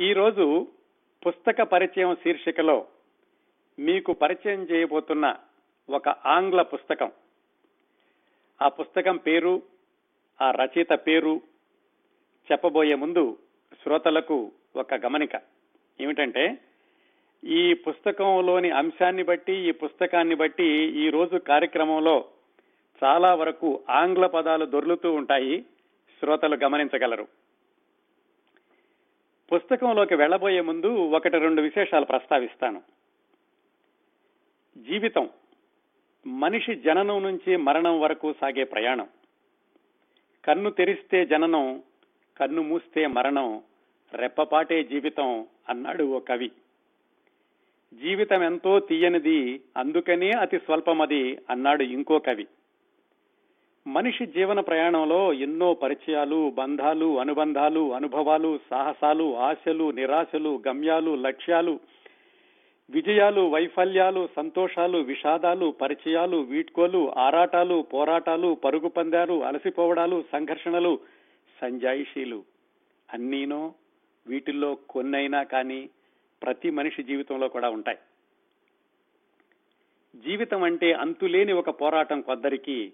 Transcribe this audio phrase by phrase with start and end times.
[0.00, 0.68] ఈరోజు
[1.26, 2.86] పుస్తక పరిచయం శీర్షికలో
[3.78, 5.36] మీకు పరిచయం చేయబోతున్న
[5.90, 7.12] ఒక ఆంగ్ల పుస్తకం.
[8.62, 9.62] ఆ పుస్తకం పేరు
[10.42, 11.40] ఆ రచయిత పేరు
[12.52, 13.38] చెప్పబోయే ముందు
[13.82, 15.30] శ్రోతలకు ఒక గమనిక.
[16.00, 16.58] ఏమిటంటే
[17.44, 20.66] ఈ పుస్తకంలోని అంశాన్ని బట్టి ఈ పుస్తకాన్ని బట్టి
[21.06, 22.24] ఈ రోజు కార్యక్రమంలో
[23.04, 25.62] చాలా వరకు ఆంగ్ల పదాలు దొర్లుతూ ఉంటాయి.
[26.20, 27.43] శ్రోతలు గమనించగలరు.
[29.52, 32.82] పుస్తకంలోకి వెళ్ళబోయే ముందు ఒకటి రెండు విశేషాలు ప్రస్తావిస్తాను.
[34.78, 35.30] జీవితం
[36.26, 39.08] మనిషి జననం నుంచి మరణం వరకు సాగే ప్రయాణం.
[40.44, 41.82] కన్ను తెరిస్తే జననం
[42.38, 43.62] కన్ను మూస్తే మరణం
[44.14, 46.50] రెప్పపాటే జీవితం అన్నాడు ఓ కవి.
[47.94, 52.46] జీవితం ఎంతో తీయనిది అందుకనే అతి స్వల్పమది అన్నాడు ఇంకో కవి.
[53.86, 61.80] మనిషి జీవన ప్రయాణంలో ఎన్నో పరిచయాలు బంధాలు అనుబంధాలు అనుభవాలు సాహసాలు ఆశలు నిరాశలు గమ్యాలు లక్ష్యాలు
[62.90, 70.98] విజయాలు వైఫల్యాలు సంతోషాలు విషాదాలు పరిచయాలు వీడ్కోలు ఆరాటాలు పోరాటాలు పరుగు పందాలు అలసిపోవడాలు సంఘర్షణలు
[71.60, 72.44] సంజాయిషీలు.
[73.12, 73.74] అన్నీనో
[74.26, 75.90] వీటిల్లో కొన్నైనా కానీ
[76.42, 77.98] ప్రతి మనిషి జీవితంలో కూడా ఉంటాయి.
[80.16, 82.92] జీవితం అంటే అంతులేని ఒక పోరాటం కొందరికి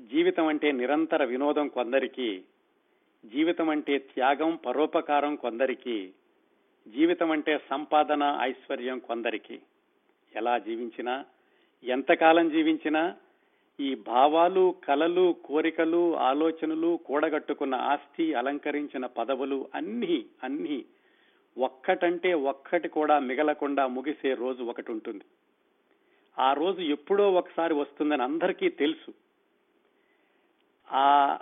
[0.00, 2.42] జీవితం అంటే నిరంతర వినోదం కొందరికి
[3.24, 6.12] జీవితం అంటే త్యాగం పరోపకారం కొందరికి
[6.88, 9.60] జీవితం అంటే సంపాదన ఐశ్వర్యం కొందరికి.
[10.36, 11.24] ఎలా జీవించినా
[11.84, 13.16] ఎంతకాలం జీవించినా
[13.80, 20.84] ఈ భావాలు కలలు కోరికలు ఆలోచనలు కూడగట్టుకున్న ఆస్తి అలంకరించిన పదవులు అన్ని అన్ని
[21.58, 25.24] ఒక్కటంటే ఒక్కటి కూడా మిగలకుండా ముగిసే రోజు ఒకటి ఉంటుంది.
[26.38, 29.25] ఆ రోజు ఎప్పుడో ఒకసారి వస్తుందని అందరికీ తెలుసు.
[30.92, 31.38] ఆ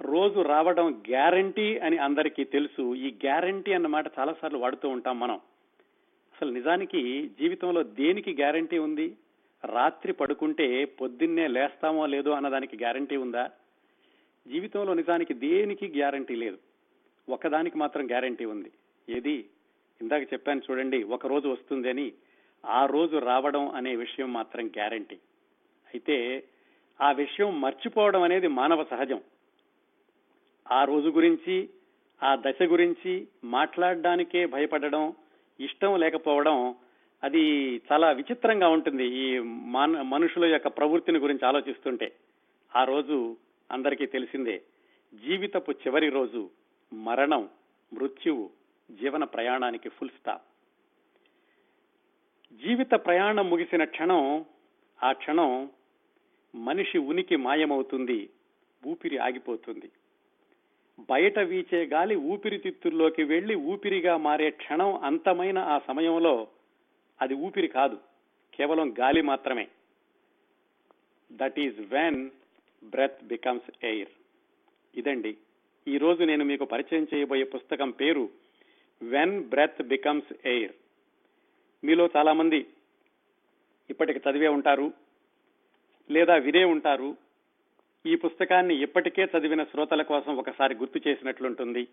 [0.00, 2.94] రోజు రావడం గ్యారంటీ అని అందరికీ తెలుసు.
[2.94, 5.34] ఈ గ్యారంటీ అన్నమాట చాలాసార్లు వాడుతూ ఉంటాం మనం.
[6.34, 9.16] అసలు నిజానికి జీవితంలో దేనికి గ్యారంటీ ఉంది?
[9.64, 13.50] రాత్రి పడుకుంటే పొద్దున్నే లేస్తామో లేదో అన్నదానికి గ్యారంటీ ఉందా?
[14.48, 16.58] జీవితంలో నిజానికి దేనికి గ్యారంటీ లేదు?
[17.28, 18.72] ఒకదానికి మాత్రం గ్యారంటీ ఉంది.
[19.08, 19.44] ఏది?
[20.00, 22.12] ఇందాక చెప్పాను చూడండి ఒక రోజు వస్తుంది అని
[22.66, 25.14] ఆ రోజు రావడం అనే విషయం మాత్రం గ్యారంటీ.
[25.94, 26.44] అయితే
[27.00, 29.20] ఆ విషయం మర్చిపోవడం అనేది మానవ సహజం.
[30.72, 31.68] ఆ రోజు గురించి
[32.22, 35.14] ఆ దశ గురించి మాట్లాడడానికే భయపడడం
[35.60, 36.74] ఇష్టం లేకపోవడం
[37.22, 42.12] అది చాలా విచిత్రంగా ఉంటుంది ఈ మాన మనుషుల యొక్క ప్రవృత్తిని గురించి ఆలోచిస్తుంటే.
[42.76, 43.36] ఆ రోజు
[43.70, 44.62] అందరికీ తెలిసిందే
[45.12, 46.50] జీవితపు చివరి రోజు
[46.92, 47.48] మరణం
[47.92, 48.50] మృత్యువు
[48.90, 50.46] జీవన ప్రయాణానికి ఫుల్ స్టాప్
[52.62, 54.44] జీవిత ప్రయాణం ముగిసిన క్షణం
[55.02, 55.70] ఆ క్షణం
[56.56, 58.30] మనిషి ఉనికి మాయమవుతుంది
[58.86, 59.88] ఊపిరి ఆగిపోతుంది.
[61.10, 66.48] బయట వీచే గాలి ఊపిరితిత్తుల్లోకి వెళ్ళి ఊపిరిగా మారే క్షణం అంతమైన ఆ సమయంలో
[67.20, 67.96] అది ఊపిరి కాదు
[68.54, 69.68] కేవలం గాలి మాత్రమే.
[71.32, 72.30] That is when
[72.84, 74.12] breath becomes air
[74.96, 75.36] ఇదండి
[75.88, 78.30] ఈ రోజు నేను మీకు పరిచయం చేయబోయే పుస్తకం పేరు
[79.02, 80.72] వెన్ బ్రెత్ బికమ్స్ ఎయిర్
[81.84, 82.66] మీలో చాలా మంది
[83.90, 84.92] ఇప్పటికి చదివే ఉంటారు
[86.10, 87.16] లేదా వినే ఉంటారు.
[88.06, 91.88] ఈ పుస్తకాన్ని ఇప్పటికే చదివిన శ్రోతల కోసం ఒకసారి గుర్తు చేసినట్లుంటుంది.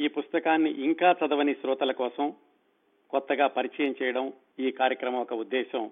[0.00, 2.34] ఈ పుస్తకాన్ని ఇంకా చదవని శ్రోతల కోసం
[3.10, 5.90] కొత్తగా పరిచయం చేయడం ఈ కార్యక్రమం ఒక ఉద్దేశం.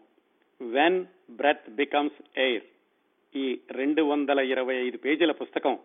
[0.62, 2.62] వెన్ బ్రెత్ బికమ్స్ ఎయిర్
[3.36, 5.78] ఈ రెండు వందల ఇరవై ఐదు పేజీల పుస్తకం.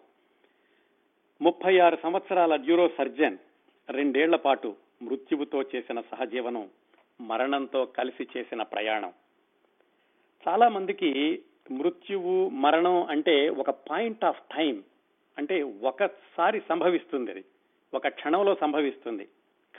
[1.41, 3.37] ముప్పై ఆరు సంవత్సరాల న్యూరో సర్జన్
[3.89, 6.69] రెండేళ్ళ పాటు మృత్యువుతో చేసిన సహజీవనం
[7.21, 9.13] మరణంతో కలిసి చేసిన ప్రయాణం.
[10.47, 11.41] చాలా మందికి
[11.71, 14.83] మృత్యువు మరణం అంటే ఒక పాయింట్ ఆఫ్ టైం
[15.37, 17.43] అంటే ఒకసారి సంభవిస్తుంది అది.
[17.93, 19.27] ఒక క్షణంలో సంభవిస్తుంది.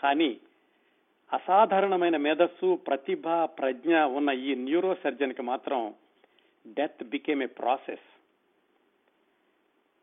[0.03, 0.41] కానీ
[1.32, 5.94] అసాధారణమైన మేధస్సు ప్రతిభ ప్రజ్ఞ ఉన్న ఈ న్యూరో సర్జన్కి మాత్రం
[6.66, 8.06] డెత్ బికేమ్ ఏ ప్రాసెస్.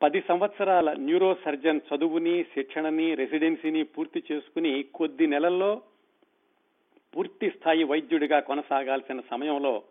[0.02, 5.82] పది సంవత్సరాల న్యూరో సర్జన్ చదువుని శిక్షణని రెసిడెన్సీని పూర్తి చేసుకుని కొద్ది నెలల్లో
[7.17, 9.84] పూర్తి స్థాయి వైద్యుడిగా కొనసాగాల్సిన సమయంలో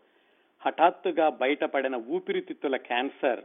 [0.67, 3.41] హఠాత్తుగా బయటపడిన ఊపిరితిత్తుల క్యాన్సర్.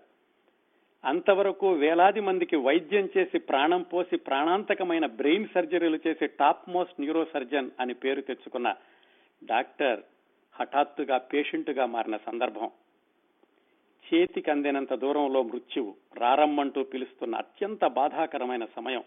[1.05, 7.71] అంతవరకు వేలాది మందికి వైద్యం చేసి ప్రాణం పోసి ప్రాణాంతకమైన బ్రెయిన్ సర్జరీలు చేసే టాప్ మోస్ట్ న్యూరో సర్జన్
[7.79, 8.75] అని పేరు తెచ్చుకున్న
[9.43, 9.99] డాక్టర్
[10.55, 12.71] హఠాత్తుగా పేషెంట్గా మారిన సందర్భం.
[14.07, 19.03] చేతికి అందినంత దూరంలో మృత్యువు రారమ్మంటూ పిలుస్తున్న అత్యంత బాధాకరమైన సమయం.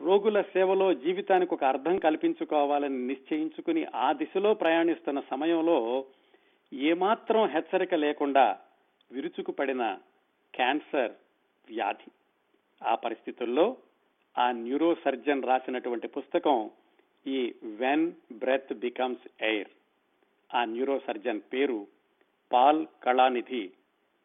[0.00, 6.04] రోగుల సేవలో జీవితానికి ఒక అర్థం కల్పించుకోవాలని నిశ్చయించుకుని ఆ దిశలో ప్రయాణిస్తున్న సమయంలో
[6.72, 8.58] ఏమాత్రం హెచ్చరిక లేకుండా
[9.12, 9.98] విరుచుకుపడిన
[10.54, 11.12] క్యాన్సర్
[11.68, 12.10] వ్యాధి.
[12.82, 13.76] ఆ పరిస్థితుల్లో
[14.38, 16.70] ఆ న్యూరో సర్జన్ రాసినటువంటి పుస్తకం
[17.26, 19.68] ఈ వెన్ బ్రెత్ బికమ్స్ ఎయిర్
[20.54, 21.86] ఆ న్యూరో సర్జన్ పేరు
[22.52, 23.70] పాల్ కళానిధి.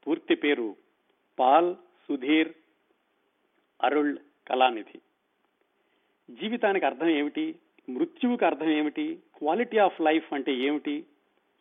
[0.07, 0.75] పూర్తి పేరు
[1.39, 2.53] పాల్ సుధీర్
[3.83, 4.99] అరుళ్ కళానిధి.
[6.33, 7.55] జీవితానికి అర్థం ఏమిటి?
[7.89, 9.19] మృత్యువుకి అర్థం ఏమిటి?
[9.35, 11.05] క్వాలిటీ ఆఫ్ లైఫ్ అంటే ఏమిటి?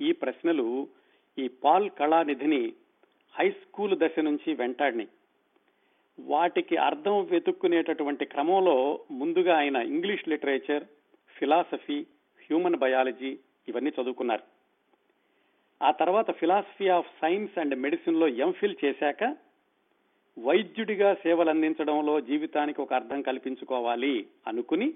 [0.01, 0.89] ఈ ప్రశ్నలు
[1.39, 2.73] ఈ పాల్ కళానిధిని
[3.39, 5.09] హై స్కూల్ దశ నుంచి వెంటాడినాయి.
[6.21, 10.85] వాటికి అర్థం వెతుక్కునేటటువంటి క్రమంలో ముందుగా ఆయన English literature
[11.29, 12.01] philosophy
[12.41, 13.39] human biology
[13.69, 14.43] ఇవన్నీ చదువుకున్నారు.
[15.85, 19.37] ఆ తర్వాత ఫిలాసఫీ ఆఫ్ సైన్స్ అండ్ మెడిసిన్లో ఎంఫిల్ చేశాక
[20.39, 24.95] వైద్యుడిగా సేవలు అందించడంలో జీవితానికి ఒక అర్థం కల్పించుకోవాలి అనుకుని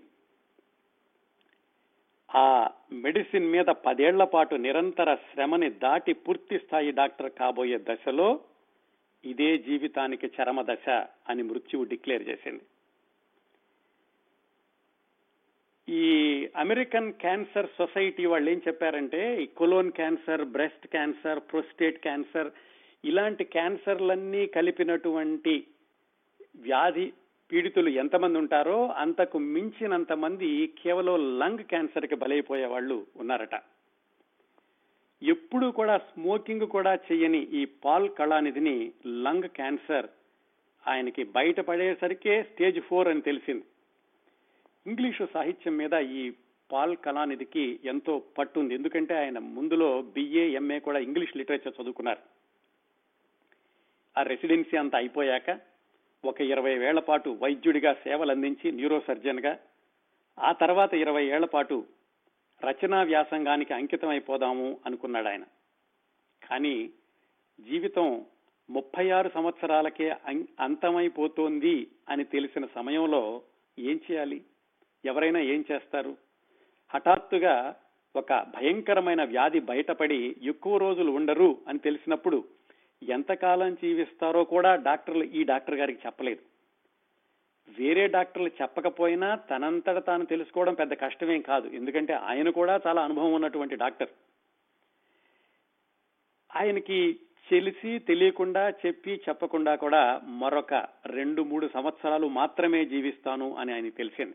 [2.36, 8.40] ఆ మెడిసిన్ మీద పదేళ్ళ పాటు నిరంతర శ్రమని దాటి పూర్తి స్థాయి డాక్టర్ కాబోయే దశలో
[9.24, 10.88] ఇదే జీవితానికి చరమ దశ
[11.28, 12.64] అని మృత్యువు డిక్లేర్ చేసింది.
[15.88, 16.06] ఈ
[16.56, 22.50] అమెరికన్ క్యాన్సర్ సొసైటీ వాళ్ళు ఏం చెప్పారంటే ఈ colon cancer breast cancer prostate cancer
[23.04, 25.66] ఇలాంటి క్యాన్సర్లన్నీ కలిపినటువంటి
[26.56, 27.12] వ్యాధి
[27.52, 33.54] పీడితులు ఎంతమంది ఉంటారో అంతకు మించినంత మంది కేవలం లంగ్ క్యాన్సర్కి బలైపోయే వాళ్ళు ఉన్నారట.
[35.22, 40.06] ఎప్పుడూ కూడా స్మోకింగ్ కూడా చేయని ఈ పాల్ కళానిధిని లంగ్ క్యాన్సర్
[40.86, 43.64] ఆయనకి బయటపడేసరికే స్టేజ్ ఫోర్ అని తెలిసింది.
[44.86, 46.32] ఇంగ్లీషు సాహిత్యం మీద ఈ
[46.72, 52.22] పాల్ కళానిధికి ఎంతో పట్టుంది ఎందుకంటే ఆయన ముందులో బిఏ ఎంఏ కూడా ఇంగ్లీష్ లిటరేచర్ చదువుకున్నారు.
[54.18, 55.50] ఆ రెసిడెన్సీ అంతా అయిపోయాక
[56.24, 61.86] ఒక ఇరవై ఏళ్ళ పాటు వైద్యుడిగా సేవలందించి న్యూరోసర్జన్గా న్యూరో ఆ తర్వాత ఇరవై ఏళ్ళ పాటు
[62.62, 65.44] రచనా వ్యాసంగానికి అంకితం అయిపోదాము అనుకున్నాడు ఆయన
[66.42, 66.90] కానీ
[67.58, 68.26] జీవితం
[68.68, 70.08] ముప్పై ఆరు సంవత్సరాలకే
[70.58, 73.42] అంతమైపోతోంది అని తెలిసిన సమయంలో
[73.78, 74.44] ఏం చేయాలి?
[75.04, 76.16] ఎవరైనా ఏం చేస్తారు?
[76.90, 77.74] హఠాత్తుగా
[78.14, 82.38] ఒక భయంకరమైన వ్యాధి బయటపడి ఎక్కువ రోజులు ఉండరు అని తెలిసినప్పుడు
[83.02, 86.42] ఎంతకాలం జీవిస్తారో కూడా డాక్టర్లు ఈ డాక్టర్ గారికి చెప్పలేదు.
[87.78, 91.68] వేరే డాక్టర్లు చెప్పకపోయినా తనంతట తాను తెలుసుకోవడం పెద్ద కష్టమేం కాదు.
[91.68, 94.08] ఎందుకంటే ఆయన కూడా చాలా అనుభవం ఉన్నటువంటి డాక్టర్.
[96.56, 100.74] ఆయనకి తెలిసి తెలియకుండా చెప్పి చెప్పకుండా కూడా మరొక
[101.06, 104.34] రెండు మూడు సంవత్సరాలు మాత్రమే జీవిస్తాను అని ఆయన తెలిసింది.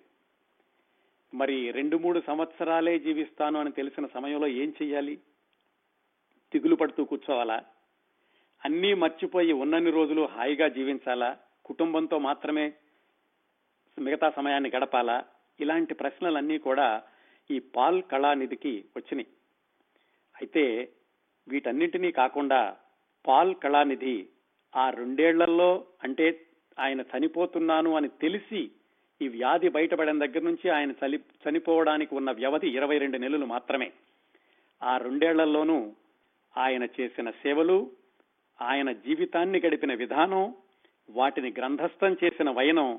[1.33, 5.15] మరి రెండు మూడు సంవత్సరాలే జీవిస్తాను అని తెలిసిన సమయంలో ఏం చెయ్యాలి?
[6.53, 7.63] దిగులు పడుతూ కూర్చోవాలా?
[8.65, 11.37] అన్నీ మర్చిపోయి ఉన్నన్ని రోజులు హాయిగా జీవించాలా?
[11.65, 12.73] కుటుంబంతో మాత్రమే
[13.99, 15.25] మిగతా సమయాన్ని గడపాలా?
[15.59, 17.03] ఇలాంటి ప్రశ్నలన్నీ కూడా
[17.51, 19.27] ఈ పాల్ కళానిధికి వచ్చినాయి.
[20.41, 20.89] అయితే
[21.47, 22.77] వీటన్నింటినీ కాకుండా
[23.27, 24.27] పాల్ కళానిధి
[24.75, 26.45] ఆ రెండేళ్ళలో అంటే
[26.79, 28.71] ఆయన చనిపోతున్నాను అని తెలిసి
[29.21, 33.91] ఈ వ్యాధి బయటపడిన దగ్గర నుంచి ఆయన చలి చనిపోవడానికి ఉన్న వ్యవధి ఇరవై రెండు నెలలు మాత్రమే.
[34.83, 35.93] ఆ రెండేళ్ళలోనూ
[36.57, 37.91] ఆయన చేసిన సేవలు
[38.63, 40.43] ఆయన జీవితాన్ని గడిపిన విధానం
[41.09, 42.89] వాటిని గ్రంథస్థం చేసిన వయనం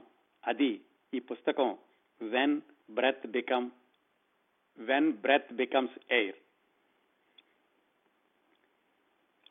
[0.44, 0.70] అది
[1.12, 1.68] ఈ పుస్తకం
[2.20, 2.56] when
[2.90, 3.66] breath become
[4.78, 6.38] when breath becomes air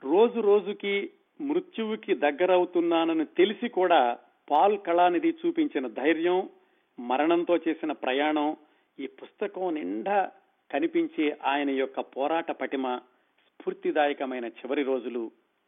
[0.02, 0.96] రోజు రోజుకి
[1.40, 4.02] మృత్యువుకి దగ్గరవుతున్నానని తెలిసి కూడా
[4.48, 6.40] పాల్ కళానిధి చూపించిన ధైర్యం
[6.98, 8.50] మరణంతో చేసిన ప్రయాణం
[8.98, 10.18] ఈ పుస్తకం నిండా
[10.70, 12.86] కనిపించే ఆయన యొక్క పోరాట పటిమ
[13.40, 15.24] స్ఫూర్తిదాయకమైన చివరి రోజులు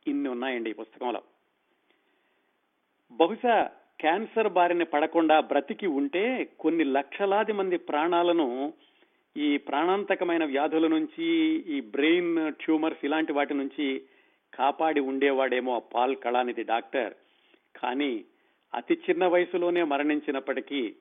[0.07, 1.21] ఇన్ని ఉన్నాయండి ఈ పుస్తకంలో.
[3.11, 3.69] బహుశా
[3.99, 8.73] క్యాన్సర్ బారిన పడకుండా బ్రతికి ఉంటే కొన్ని లక్షలాది మంది ప్రాణాలను
[9.37, 11.27] ఈ ప్రాణాంతకమైన వ్యాధుల నుంచి
[11.67, 14.01] ఈ బ్రెయిన్ ట్యూమర్స్ ఇలాంటి వాటి నుంచి
[14.53, 17.13] కాపాడి ఉండేవాడేమో ఆ పాల్ కళానిధి డాక్టర్.
[17.75, 18.25] కానీ
[18.73, 20.95] అతి చిన్న వయసులోనే మరణించినప్పటికీ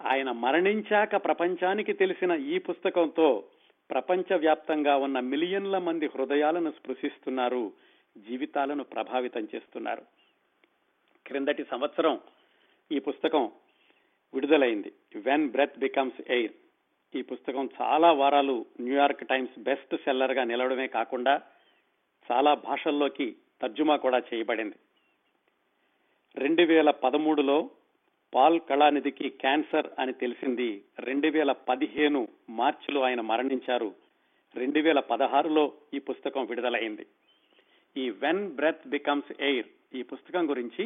[0.00, 3.44] ఆయన మరణించాక ప్రపంచానికి తెలిసిన ఈ పుస్తకంతో
[3.90, 7.72] ప్రపంచవ్యాప్తంగా ఉన్న మిలియన్ల మంది హృదయాలను స్పృశిస్తున్నారు
[8.16, 10.02] జీవితాలను ప్రభావితం చేస్తున్నారు.
[11.26, 12.20] క్రిందటి సంవత్సరం
[12.92, 13.52] ఈ పుస్తకం
[14.34, 14.92] విడుదలైంది.
[15.16, 16.52] వెన్ బ్రెత్ బికమ్స్ ఎయిర్
[17.16, 21.42] ఈ పుస్తకం చాలా వారాలు న్యూయార్క్ టైమ్స్ బెస్ట్ సెల్లర్గా నిలవడమే కాకుండా
[22.32, 24.74] చాలా భాషల్లోకి తర్జుమా కూడా చేయబడింది.
[26.36, 27.70] రెండు వేల పదమూడులో
[28.34, 30.84] పాల్ కళానిధికి క్యాన్సర్ అని తెలిసింది.
[30.98, 33.94] రెండు వేల పదిహేను మార్చిలో ఆయన మరణించారు.
[34.54, 37.06] రెండు వేల పదహారులో ఈ పుస్తకం విడుదలైంది.
[37.96, 40.84] ఈ వెన్ బ్రెత్ బికమ్స్ ఎయిర్ ఈ పుస్తకం గురించి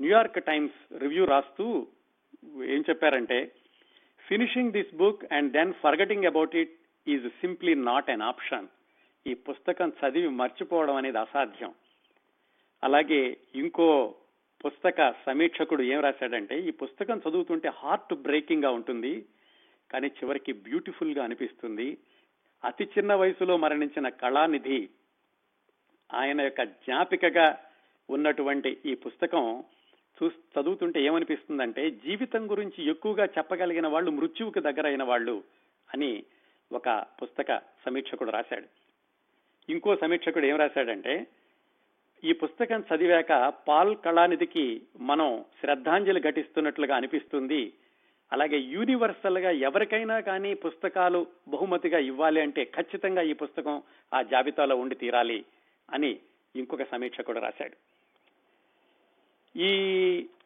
[0.00, 1.86] న్యూయార్క్ టైమ్స్ రివ్యూ రాస్తూ
[2.74, 3.38] ఏం చెప్పారంటే
[4.28, 6.74] finishing this book and then forgetting about it
[7.06, 8.68] is simply not an option
[9.26, 11.74] ఈ పుస్తకం చదివి మర్చిపోవడం అనేది అసాధ్యం.
[12.82, 14.14] అలాగే ఇంకో
[14.66, 19.26] పుస్తక సమీక్షకుడు ఏం రాశాడంటే ఈ పుస్తకం చదువుతుంటే హార్ట్ బ్రేకింగ్గా ఉంటుంది
[19.90, 21.98] కానీ చివరికి బ్యూటిఫుల్గా అనిపిస్తుంది.
[22.64, 24.88] అతి చిన్న వయసులో మరణించిన కళానిధి
[26.14, 27.58] ఆయన యొక్క జ్ఞాపికగా
[28.10, 29.64] ఉన్నటువంటి ఈ పుస్తకం
[30.22, 35.42] చూ చదువుతుంటే ఏమనిపిస్తుందంటే జీవితం గురించి ఎక్కువగా చెప్పగలిగిన వాళ్ళు మృత్యువుకి దగ్గరైన వాళ్ళు
[35.94, 36.22] అని
[36.72, 38.66] ఒక పుస్తక సమీక్షకుడు రాశాడు.
[39.68, 41.26] ఇంకో సమీక్షకుడు ఏం రాశాడంటే
[42.24, 47.72] ఈ పుస్తకం చదివాక పాల్ కళానిధికి మనం శ్రద్ధాంజలి ఘటిస్తున్నట్లుగా అనిపిస్తుంది.
[48.32, 53.82] అలాగే యూనివర్సల్గా ఎవరికైనా కానీ పుస్తకాలు బహుమతిగా ఇవ్వాలి అంటే ఖచ్చితంగా ఈ పుస్తకం
[54.14, 55.44] ఆ జాబితాలో ఉండి తీరాలి.
[55.92, 56.18] అని
[56.56, 57.76] ఇంకొక సమీక్ష కూడా రాశాడు.
[59.58, 59.72] ఈ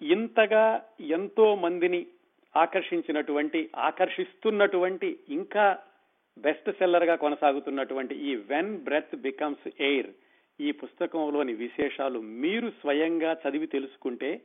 [0.02, 2.06] ఇంతగా ఎంతో మందిని
[2.56, 5.78] ఆకర్షించినటువంటి ఆకర్షిస్తున్నటువంటి ఇంకా
[6.38, 10.10] బెస్ట్ సెల్లర్గా కొనసాగుతున్నటువంటి ఈ వెన్ బ్రెత్ బికమ్స్ ఎయిర్
[10.60, 14.40] ఈ పుస్తకంలోని విశేషాలు మీరు స్వయంగా చదివి తెలుసుకుంటే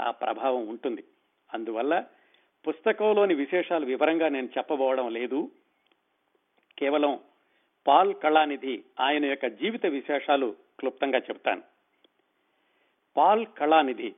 [0.00, 1.04] ఆ ప్రభావం ఉంటుంది.
[1.54, 2.04] అందువల్ల
[2.68, 5.50] పుస్తకంలోని విశేషాలు వివరంగా నేను చెప్పబోవడం లేదు.
[6.78, 7.20] కేవలం
[7.86, 11.62] పాల్ కళానిధి ఆయన యొక్క జీవిత విశేషాలు క్లుప్తంగా చెప్తాను
[13.16, 14.14] పాల్ కళానిధి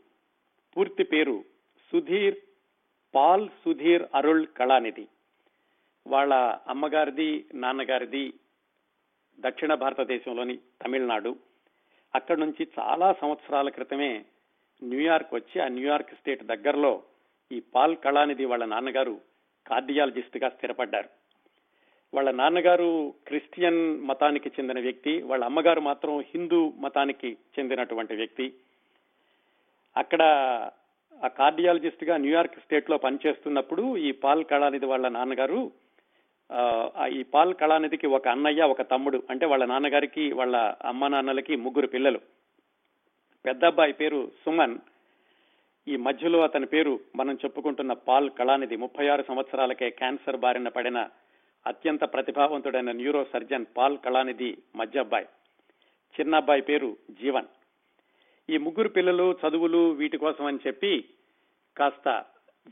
[0.76, 1.44] పూర్తి పేరు
[1.92, 2.36] సుధీర్
[3.14, 5.08] పాల్ సుధీర్ అరుళ్ కళానిధి.
[6.06, 8.32] వాళ్ళ అమ్మగారిది నాన్నగారిది
[9.40, 11.36] దక్షిణ భారతదేశంలోని తమిళనాడు.
[12.14, 14.24] అక్కడి నుంచి చాలా సంవత్సరాల క్రితమే
[14.82, 17.02] న్యూయార్క్ వచ్చి ఆ న్యూయార్క్ స్టేట్ దగ్గరలో
[17.52, 19.20] ఈ పాల్ కళానిధి వాళ్ళ నాన్నగారు
[19.66, 21.08] కార్డియాలజిస్ట్గా స్థిరపడ్డారు.
[22.14, 28.52] వాళ్ళ నాన్నగారు క్రిస్టియన్ మతానికి చెందిన వ్యక్తి వాళ్ళ అమ్మగారు మాత్రం హిందూ మతానికి చెందినటువంటి వ్యక్తి.
[29.96, 30.22] అక్కడ
[31.24, 35.60] ఆ కార్డియాలజిస్ట్గా న్యూయార్క్ స్టేట్లో పనిచేస్తున్నప్పుడు ఈ పాల్ కళానిధి వాళ్ళ నాన్నగారు
[37.12, 42.20] ఈ పాల్ కళానిధికి ఒక అన్నయ్య ఒక తమ్ముడు అంటే వాళ్ళ నాన్నగారికి వాళ్ళ అమ్మ నాన్నలకి ముగ్గురు పిల్లలు.
[43.46, 44.78] పెద్ద అబ్బాయి పేరు సుమన్.
[45.88, 48.76] ఈ మధ్యలో అతని పేరు మనం చెప్పుకుంటున్న పాల్ కళానిధి.
[48.76, 51.08] ముప్పై ఆరు సంవత్సరాలకే క్యాన్సర్ బారిన పడిన
[51.66, 55.26] అత్యంత ప్రతిభావంతుడైన న్యూరో సర్జన్ పాల్ కళానిధి మధ్య చిన్నబ్బాయి
[56.14, 57.48] చిన్న అబ్బాయి పేరు జీవన్.
[58.50, 61.08] ఈ ముగ్గురు పిల్లలు చదువులు వీటి కోసం అని చెప్పి
[61.76, 62.08] కాస్త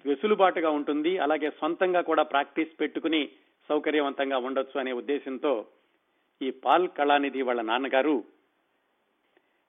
[0.07, 1.19] వెసులుబాటుగా ఉంటుంది.
[1.19, 3.29] అలాగే సొంతంగా కూడా ప్రాక్టీస్ పెట్టుకుని
[3.69, 5.67] సౌకర్యవంతంగా ఉండొచ్చు అనే ఉద్దేశంతో
[6.43, 8.25] ఈ పాల్ కళానిధి వాళ్ళ నాన్నగారు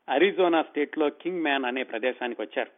[0.09, 2.71] అరిజోనా స్టేట్లో కింగ్ మ్యాన్ అనే ప్రదేశానికి వచ్చారు.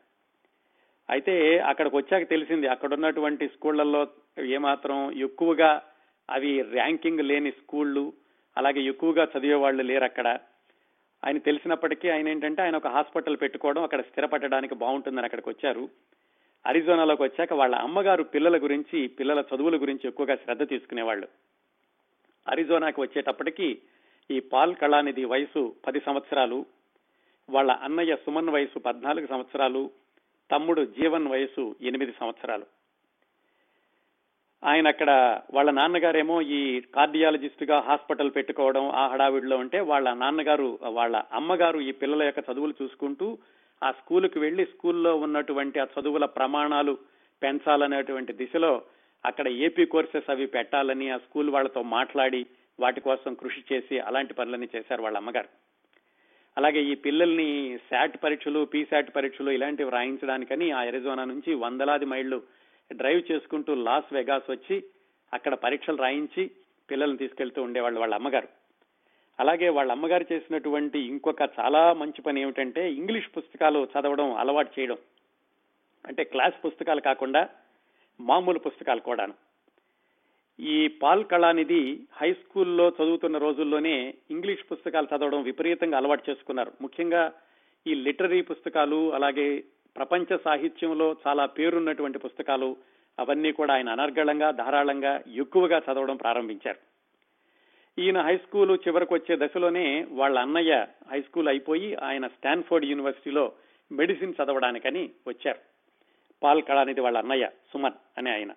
[1.09, 4.07] అయితే అక్కడికి వచ్చాక తెలిసింది అక్కడ ఉన్నటువంటి స్కూళ్ళలో
[4.43, 5.83] ఏమాత్రం ఎక్కువగా
[6.29, 8.13] అవి ర్యాంకింగ్ లేని స్కూళ్ళు
[8.57, 10.39] అలాగే ఎక్కువగా చదివే వాళ్ళు లేరు అక్కడ.
[11.25, 15.89] ఆయన తెలిసినప్పటికీ ఆయన ఏంటంటే ఆయన ఒక హాస్పిటల్ పెట్టుకోవడం అక్కడ స్థిరపడడానికి బాగుంటుందని అక్కడికి వచ్చారు.
[16.65, 21.27] అరిజోనాలోకి వచ్చాక వాళ్ళ అమ్మగారు పిల్లల గురించి పిల్లల చదువుల గురించి ఎక్కువగా శ్రద్ధ తీసుకునేవాళ్ళు.
[22.47, 23.81] అరిజోనాకి వచ్చేటప్పటికి
[24.31, 26.65] ఈ పాల్ కళానిధి వయసు పది సంవత్సరాలు
[27.49, 29.91] వాళ్ళ అన్నయ్య సుమన్ వయసు పద్నాలుగు సంవత్సరాలు
[30.51, 32.76] తమ్ముడు జీవన్ వయసు ఎనిమిది సంవత్సరాలు.
[34.63, 35.11] ఆయన అక్కడ
[35.53, 42.23] వాళ్ళ నాన్నగారేమో ఈ కార్డియాలజిస్ట్గా హాస్పిటల్ పెట్టుకోవడం ఆ హడావిడిలో ఉంటే వాళ్ళ నాన్నగారు వాళ్ళ అమ్మగారు ఈ పిల్లల
[42.23, 43.37] యొక్క చదువులు చూసుకుంటూ
[43.83, 46.97] ఆ స్కూలుకు వెళ్ళి స్కూల్లో ఉన్నటువంటి ఆ చదువుల ప్రమాణాలు
[47.43, 48.81] పెంచాలనేటువంటి దిశలో
[49.25, 52.45] అక్కడ ఏపీ కోర్సెస్ అవి పెట్టాలని ఆ స్కూల్ వాళ్ళతో మాట్లాడి
[52.79, 55.47] వాటి కోసం కృషి చేసి అలాంటి పనులన్నీ చేశారు వాళ్ళ అమ్మగారు.
[56.57, 62.43] అలాగే ఈ పిల్లల్ని శాట్ పరీక్షలు పీశాట్ పరీక్షలు ఇలాంటివి రాయించడానికని ఆ ఎరిజోనా నుంచి వందలాది మైళ్ళు
[62.93, 64.83] డ్రైవ్ చేసుకుంటూ లాస్ వెగాస్ వచ్చి
[65.33, 66.51] అక్కడ పరీక్షలు రాయించి
[66.91, 68.47] పిల్లల్ని తీసుకెళ్తూ ఉండేవాళ్ళు వాళ్ళ అమ్మగారు.
[69.39, 74.97] అలాగే వాళ్ళ అమ్మగారు చేసినటువంటి ఇంకొక చాలా మంచి పని ఏమిటంటే ఇంగ్లీష్ పుస్తకాలు చదవడం అలవాటు చేయడం.
[76.07, 77.49] అంటే క్లాస్ పుస్తకాలు కాకుండా
[78.19, 79.33] మామూలు పుస్తకాలు కూడాను.
[80.59, 86.71] ఈ పాల్ కళానిధి హై స్కూల్లో చదువుతున్న రోజుల్లోనే ఇంగ్లీష్ పుస్తకాలు చదవడం విపరీతంగా అలవాటు చేసుకున్నారు.
[86.81, 87.33] ముఖ్యంగా
[87.87, 89.63] ఈ లిటరీ పుస్తకాలు అలాగే
[89.97, 92.77] ప్రపంచ సాహిత్యంలో చాలా పేరున్నటువంటి పుస్తకాలు
[93.19, 96.79] అవన్నీ కూడా ఆయన అనర్గళంగా ధారాళంగా ఎక్కువగా చదవడం ప్రారంభించారు.
[98.01, 103.51] ఈయన హై స్కూల్ చివరకు వచ్చే దశలోనే వాళ్ళ అన్నయ్య హై స్కూల్ అయిపోయి ఆయన స్టాన్ఫోర్డ్ యూనివర్సిటీలో
[103.91, 105.59] మెడిసిన్ చదవడానికని వచ్చారు.
[106.43, 108.51] పాల్ కళానిధి వాళ్ళ అన్నయ్య సుమన్ అనే ఆయన.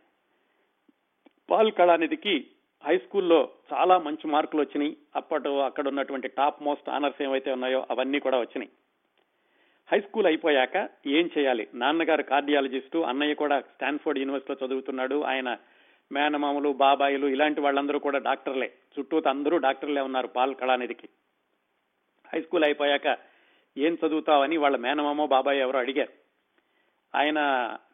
[1.51, 2.47] పాల్ కళానిధికి
[2.87, 4.97] హై స్కూల్లో చాలా మంచి మార్కులు వచ్చినాయి.
[5.17, 8.71] అప్పటి అక్కడ ఉన్నటువంటి టాప్ మోస్ట్ ఆనర్స్ ఏవైతే ఉన్నాయో అవన్నీ కూడా వచ్చినాయి.
[9.93, 11.69] హై స్కూల్ అయిపోయాక ఏం చేయాలి?
[11.75, 15.23] నాన్నగారు కార్డియాలజిస్టు అన్నయ్య కూడా స్టాన్ఫోర్డ్ యూనివర్సిటీలో చదువుతున్నాడు.
[15.23, 15.57] ఆయన
[16.13, 18.73] మేనమామలు బాబాయిలు ఇలాంటి వాళ్ళందరూ కూడా డాక్టర్లే.
[18.99, 21.09] చుట్టూ అందరూ డాక్టర్లే ఉన్నారు పాల్ కళానిధికి.
[22.35, 23.19] హై స్కూల్ అయిపోయాక
[23.79, 26.13] ఏం చదువుతావని వాళ్ళ మేనమామో బాబాయ్ ఎవరో అడిగారు.
[27.19, 27.41] ఆయన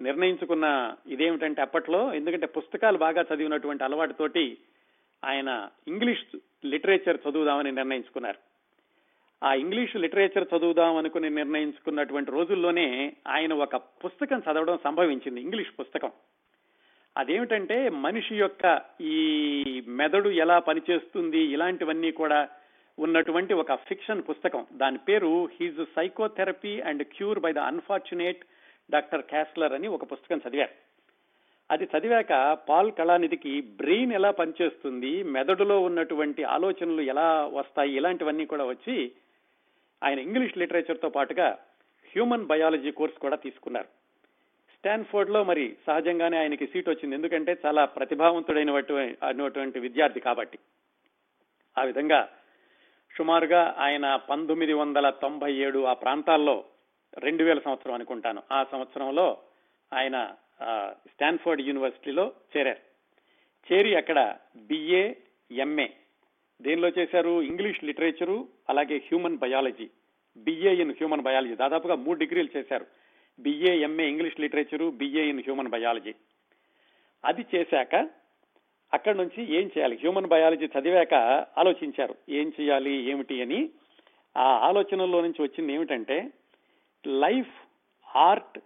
[0.03, 4.59] నిర్ణయించుకున్న ఇదేమిటంటే అప్పట్లో ఎందుకంటే పుస్తకాలు బాగా చదివినటువంటి అలవాటుతోటి
[5.25, 8.46] ఆయన ఇంగ్లీష్ లిటరేచర్ చదువుదామని నిర్ణయించుకున్నారు.
[9.43, 16.11] ఆ ఇంగ్లీష్ లిటరేచర్ చదువుదాం అనుకుని నిర్ణయించుకున్నటువంటి రోజుల్లోనే ఆయన ఒక పుస్తకం చదవడం సంభవించింది ఇంగ్లీష్ పుస్తకం.
[17.16, 22.49] అదేమిటంటే మనిషి యొక్క ఈ మెదడు ఎలా పనిచేస్తుంది ఇలాంటివన్నీ కూడా
[22.99, 24.66] ఉన్నటువంటి ఒక ఫిక్షన్ పుస్తకం.
[24.73, 28.45] దాని పేరు his psychotherapy and cure by the unfortunate
[28.90, 30.71] doctor Kassler అని ఒక పుస్తకం చదివారు.
[31.71, 39.12] అది చదివాక పాల్ కళానిధికి బ్రెయిన్ ఎలా పనిచేస్తుంది మెదడులో ఉన్నటువంటి ఆలోచనలు ఎలా వస్తాయి ఇలాంటివన్నీ కూడా వచ్చి
[40.03, 41.59] ఆయన ఇంగ్లీష్ లిటరేచర్తో పాటుగా
[42.12, 43.88] హ్యూమన్ బయాలజీ కోర్స్ కూడా తీసుకున్నారు.
[44.75, 47.15] స్టాన్ఫోర్డ్లో మరి సహజంగానే ఆయనకి సీట్ వచ్చింది.
[47.15, 50.59] ఎందుకంటే చాలా ప్రతిభావంతుడైనటువంటి విద్యార్థి కాబట్టి.
[51.79, 52.29] ఆ విధంగా
[53.17, 56.65] సుమారుగా ఆయన పంతొమ్మిది వందల తొంభై ఏడు ఆ ప్రాంతాల్లో
[57.19, 58.43] రెండు వేల సంవత్సరం అనుకుంటాను.
[58.53, 59.38] ఆ సంవత్సరంలో
[59.93, 60.35] ఆయన
[61.07, 62.87] స్టాన్ఫోర్డ్ యూనివర్సిటీలో చేరారు.
[63.73, 65.15] చేరి అక్కడ బిఏ
[65.50, 65.87] ఎంఏ
[66.62, 67.42] దేనిలో చేశారు?
[67.42, 69.88] ఇంగ్లీష్ లిటరేచరు అలాగే human biology.
[70.36, 72.86] B A in human biology దాదాపుగా మూడు డిగ్రీలు చేశారు.
[73.40, 76.14] B A M A English literature B A in human biology
[77.25, 78.08] అది చేశాక
[78.94, 79.96] అక్కడి నుంచి ఏం చేయాలి?
[79.96, 81.14] హ్యూమన్ బయాలజీ చదివాక
[81.58, 82.14] ఆలోచించారు.
[82.28, 83.10] ఏం చేయాలి?
[83.10, 83.70] ఏమిటి అని.
[84.36, 86.30] ఆ ఆలోచనలో నుంచి వచ్చింది ఏమిటంటే
[87.06, 87.54] లైఫ్
[88.16, 88.58] ఆర్ట్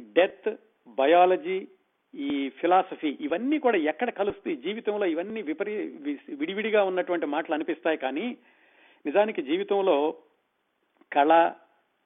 [0.00, 0.56] డెత్
[0.88, 1.68] బయాలజీ
[2.16, 4.56] ఈ ఫిలాసఫీ ఇవన్నీ కూడా ఎక్కడ కలుస్తాయి?
[4.56, 5.76] జీవితంలో ఇవన్నీ విపరీ
[6.34, 8.36] విడివిడిగా ఉన్నటువంటి మాటలు అనిపిస్తాయి కానీ
[9.06, 10.14] నిజానికి జీవితంలో
[11.12, 11.52] కళ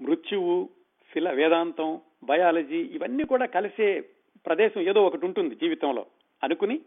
[0.00, 0.68] మృత్యువు
[1.12, 4.00] ఫిల వేదాంతం బయాలజీ ఇవన్నీ కూడా కలిసే
[4.46, 6.06] ప్రదేశం ఏదో ఒకటి ఉంటుంది జీవితంలో.
[6.42, 6.80] అనుకుని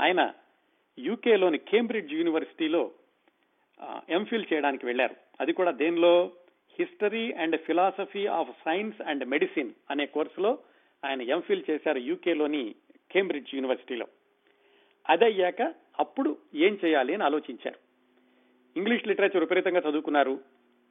[0.00, 0.32] ఆయన
[0.98, 2.90] యూకేలోని కేంబ్రిడ్జ్ యూనివర్సిటీలో
[4.08, 5.16] ఎంఫిల్ చేయడానికి వెళ్ళారు.
[5.40, 6.32] అది కూడా దేనిలో?
[6.78, 10.58] History and philosophy of science and medicine అనే కోర్సులో
[11.04, 12.74] ఆయన ఎంఫిల్ చేశారు యూకేలోని
[13.10, 14.06] కేంబ్రిడ్జ్ యూనివర్సిటీలో.
[15.08, 17.78] అదయ్యాక అప్పుడు ఏం చేయాలి అని ఆలోచించారు.
[18.76, 20.32] ఇంగ్లీష్ లిటరేచర్ విపరీతంగా చదువుకున్నారు.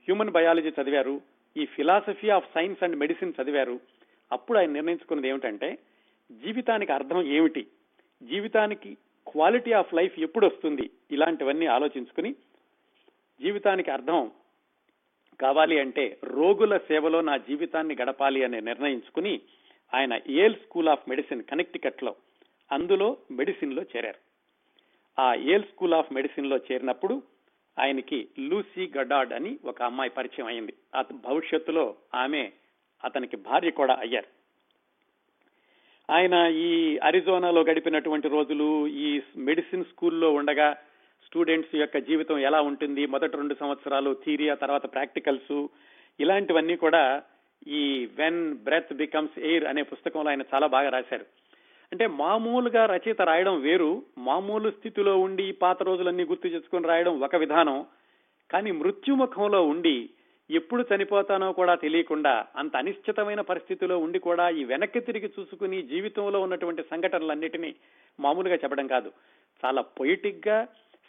[0.02, 1.22] హ్యూమన్ బయాలజీ చదివారు.
[1.58, 3.80] ఈ philosophy of science and medicine చదివారు.
[4.32, 5.78] అప్పుడు ఆయన నిర్ణయించుకున్నది ఏమిటంటే
[6.32, 7.68] జీవితానికి అర్థం ఏమిటి?
[8.24, 8.98] జీవితానికి
[9.28, 10.90] క్వాలిటీ ఆఫ్ లైఫ్ ఎప్పుడు వస్తుంది?
[11.12, 12.36] ఇలాంటివన్నీ ఆలోచించుకుని
[13.42, 14.32] జీవితానికి అర్థం
[15.42, 19.42] కావాలి అంటే రోగుల సేవలో నా జీవితాన్ని గడపాలి అని నిర్ణయించుకుని
[19.94, 22.16] ఆయన ఏల్ స్కూల్ ఆఫ్ మెడిసిన్ కనెక్టికట్లో
[22.72, 24.20] అందులో మెడిసిన్లో చేరారు.
[25.22, 27.22] ఆ ఏల్ స్కూల్ ఆఫ్ మెడిసిన్లో చేరినప్పుడు
[27.80, 30.74] ఆయనకి లూసీ గడాడ్ అని ఒక అమ్మాయి పరిచయం అయింది.
[31.12, 32.52] భవిష్యత్తులో ఆమె
[33.04, 34.38] అతనికి భార్య కూడా అయ్యారు.
[36.10, 40.74] ఆయన ఈ అరిజోనాలో గడిపినటువంటి రోజులు ఈ మెడిసిన్ స్కూల్లో ఉండగా
[41.26, 45.68] స్టూడెంట్స్ యొక్క జీవితం ఎలా ఉంటుంది మొదటి రెండు సంవత్సరాలు థీరియా తర్వాత ప్రాక్టికల్స్
[46.20, 47.24] ఇలాంటివన్నీ కూడా
[47.68, 51.26] ఈ వెన్ బ్రెత్ బికమ్స్ ఎయిర్ అనే పుస్తకంలో ఆయన చాలా బాగా రాశారు.
[51.92, 57.86] అంటే మామూలుగా రచయిత రాయడం వేరు మామూలు స్థితిలో ఉండి పాత రోజులన్నీ గుర్తు చేసుకుని రాయడం ఒక విధానం
[58.52, 60.10] కానీ మృత్యుముఖంలో ఉండి
[60.52, 66.82] ఎప్పుడు చనిపోతానో కూడా తెలియకుండా అంత అనిశ్చితమైన పరిస్థితిలో ఉండి కూడా ఈ వెనక్కి తిరిగి చూసుకుని జీవితంలో ఉన్నటువంటి
[66.82, 67.76] సంఘటనలన్నిటినీ
[68.20, 69.12] మామూలుగా చెప్పడం కాదు.
[69.66, 70.66] చాలా పొయిటిక్గా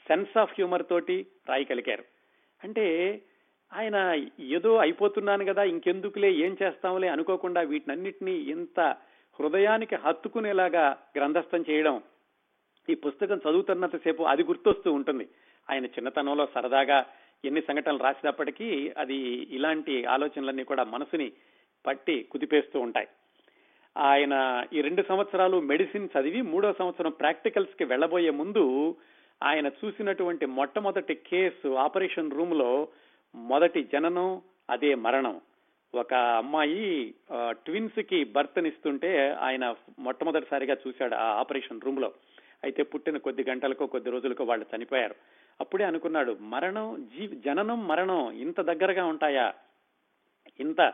[0.09, 2.05] సెన్స్ ఆఫ్ హ్యూమర్ తోటి రాయగలిగారు
[2.65, 3.21] అంటే
[3.73, 3.97] ఆయన
[4.41, 8.81] ఏదో అయిపోతున్నాను కదా ఇంకెందుకులే ఏం చేస్తాంలే అనుకోకుండా వీటినన్నిటినీ ఇంత
[9.39, 10.85] హృదయానికి హత్తుకునేలాగా
[11.17, 12.03] గ్రంథస్థం చేయడం
[12.89, 15.29] ఈ పుస్తకం చదువుతున్నంతసేపు అది గుర్తొస్తూ ఉంటుంది.
[15.71, 17.07] ఆయన చిన్నతనంలో సరదాగా
[17.45, 19.19] ఎన్ని సంఘటనలు రాసినప్పటికీ అది
[19.57, 21.33] ఇలాంటి ఆలోచనలన్నీ కూడా మనసుని
[21.87, 23.09] పట్టి కుదిపేస్తూ ఉంటాయి.
[23.97, 28.97] ఆయన ఈ రెండు సంవత్సరాలు మెడిసిన్ చదివి మూడో సంవత్సరం ప్రాక్టికల్స్కి వెళ్ళబోయే ముందు
[29.43, 32.89] ఆయన చూసినటువంటి మొట్టమొదటి కేసు ఆపరేషన్ రూమ్లో
[33.35, 35.41] మొదటి జననం అదే మరణం.
[35.95, 37.15] ఒక అమ్మాయి
[37.51, 42.13] ట్విన్స్కి బర్త్నిస్తుంటే ఆయన మొట్టమొదటిసారిగా చూశాడు ఆ ఆపరేషన్ రూమ్లో
[42.65, 45.15] అయితే పుట్టిన కొద్ది గంటలకో కొద్ది రోజులకో వాళ్ళు చనిపోయారు.
[45.61, 49.55] అప్పుడే అనుకున్నాడు మరణం జీవి జననం మరణం ఇంత దగ్గరగా ఉంటాయా?
[50.61, 50.93] ఇంత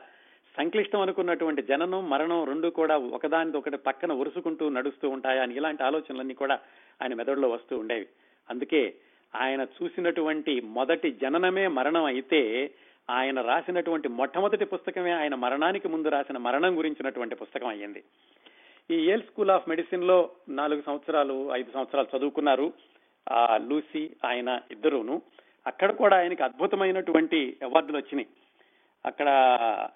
[0.57, 5.43] సంక్లిష్టం అనుకున్నటువంటి జననం మరణం రెండు కూడా ఒకదాని ఒకటి పక్కన ఉరుసుకుంటూ నడుస్తూ ఉంటాయా?
[5.43, 6.59] అని ఇలాంటి ఆలోచనలన్నీ కూడా
[7.03, 8.07] ఆయన మెదడులో వస్తూ ఉండేవి.
[8.51, 8.95] అందుకే
[9.37, 12.71] ఆయన చూసినటువంటి మొదటి జననమే మరణం అయితే
[13.11, 18.05] ఆయన రాసినటువంటి మొట్టమొదటి పుస్తకమే ఆయన మరణానికి ముందు రాసిన మరణం గురించినటువంటి పుస్తకం అయ్యింది.
[18.91, 22.73] ఈ ఏల్ స్కూల్ ఆఫ్ మెడిసిన్లో నాలుగు సంవత్సరాలు ఐదు సంవత్సరాలు చదువుకున్నారు.
[23.31, 25.23] ఆ లూసీ ఆయన ఇద్దరును.
[25.67, 28.27] అక్కడ కూడా ఆయనకి అద్భుతమైనటువంటి అవార్డులు వచ్చినాయి.
[29.07, 29.29] అక్కడ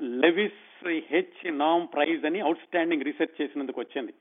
[0.03, 4.15] లెవిస్ హెచ్ నామ్ ప్రైజ్ అని అవుట్ స్టాండింగ్ రీసెర్చ్ చేసినందుకు వచ్చింది.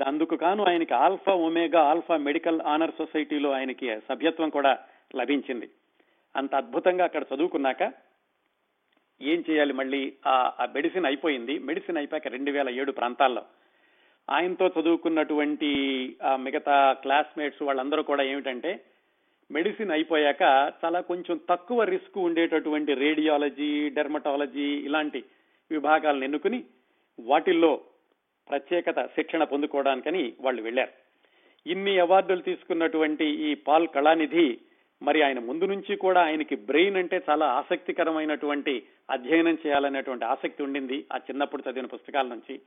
[0.00, 4.78] అందుకు గాను ఆయనకి Alpha Omega Alpha Medical Honor సొసైటీలో ఆయనకి సభ్యత్వం కూడా
[5.16, 5.68] లభించింది.
[6.36, 7.92] అంత అద్భుతంగా అక్కడ చదువుకున్నాక
[9.22, 10.12] ఏం చేయాలి మళ్ళీ?
[10.26, 11.58] ఆ మెడిసిన్ అయిపోయింది.
[11.58, 13.42] మెడిసిన్ అయిపోయాక రెండు వేల ఏడు ప్రాంతాల్లో.
[14.30, 15.70] ఆయనతో చదువుకున్నటువంటి
[16.36, 18.80] మిగతా క్లాస్మేట్స్ వాళ్ళందరూ కూడా ఏమిటంటే
[19.50, 25.24] మెడిసిన్ అయిపోయాక చాలా కొంచెం తక్కువ రిస్క్ ఉండేటటువంటి రేడియాలజీ డెర్మటాలజీ ఇలాంటి
[25.70, 26.64] విభాగాలను ఎన్నుకుని
[27.20, 27.80] వాటిల్లో
[28.48, 30.92] ప్రత్యేకత శిక్షణ పొందుకోవడానికని వాళ్ళు వెళ్ళారు
[31.66, 34.58] ఇన్ని అవార్డులు తీసుకున్నటువంటి ఈ పాల్ కళానిధి
[35.02, 41.16] మరి ఆయన ముందు నుంచి కూడా ఆయనకి బ్రెయిన్ అంటే చాలా ఆసక్తికరమైనటువంటి అధ్యయనం చేయాలనేటువంటి ఆసక్తి ఉండింది ఆ
[41.16, 42.60] చిన్నప్పుడు చదివిన పుస్తకాల నుంచి.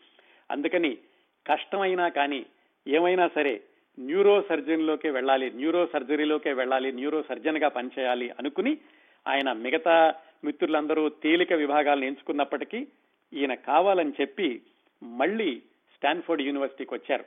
[0.49, 0.97] అందుకని
[1.45, 2.45] కష్టమైనా కానీ
[2.87, 3.61] ఏమైనా సరే
[3.99, 8.77] న్యూరో సర్జన్లోకే వెళ్ళాలి న్యూరో సర్జరీలోకే వెళ్ళాలి న్యూరో సర్జన్గా పనిచేయాలి అనుకుని
[9.27, 12.87] ఆయన మిగతా మిత్రులందరూ తేలిక విభాగాలను ఎంచుకున్నప్పటికీ
[13.33, 14.61] ఈయన కావాలని చెప్పి
[15.19, 15.51] మళ్ళీ
[15.95, 17.25] స్టాన్ఫోర్డ్ యూనివర్సిటీకి వచ్చారు.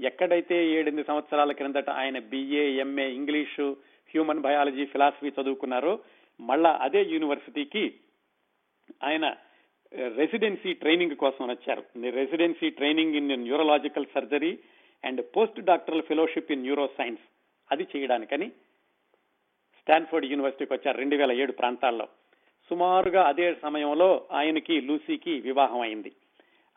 [0.00, 3.66] ఎక్కడైతే ఏడెనిమిది సంవత్సరాల క్రిందట ఆయన BA MA English
[4.10, 5.94] human biology philosophy చదువుకున్నారో
[6.40, 7.84] మళ్ళా అదే యూనివర్సిటీకి
[9.02, 11.82] ఆయన uh, రెసిడెన్సీ ట్రైనింగ్ కోసం వచ్చారు.
[12.10, 14.58] Residency training in neurological surgery
[15.04, 17.24] and post doctoral fellowship in neuro science
[17.70, 18.48] అది చేయడానికని
[19.80, 22.06] స్టాన్ఫోర్డ్ యూనివర్సిటీకి వచ్చారు రెండు వేల ఏడు ప్రాంతాల్లో.
[22.70, 26.12] సుమారుగా అదే సమయంలో ఆయనకి లూసీకి వివాహం అయింది.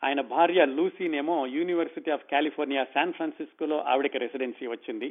[0.02, 5.08] ఆయన భార్య లూసీనేమో యూనివర్సిటీ ఆఫ్ కాలిఫోర్నియా శాన్ ఫ్రాన్సిస్కోలో ఆవిడకి రెసిడెన్సీ వచ్చింది.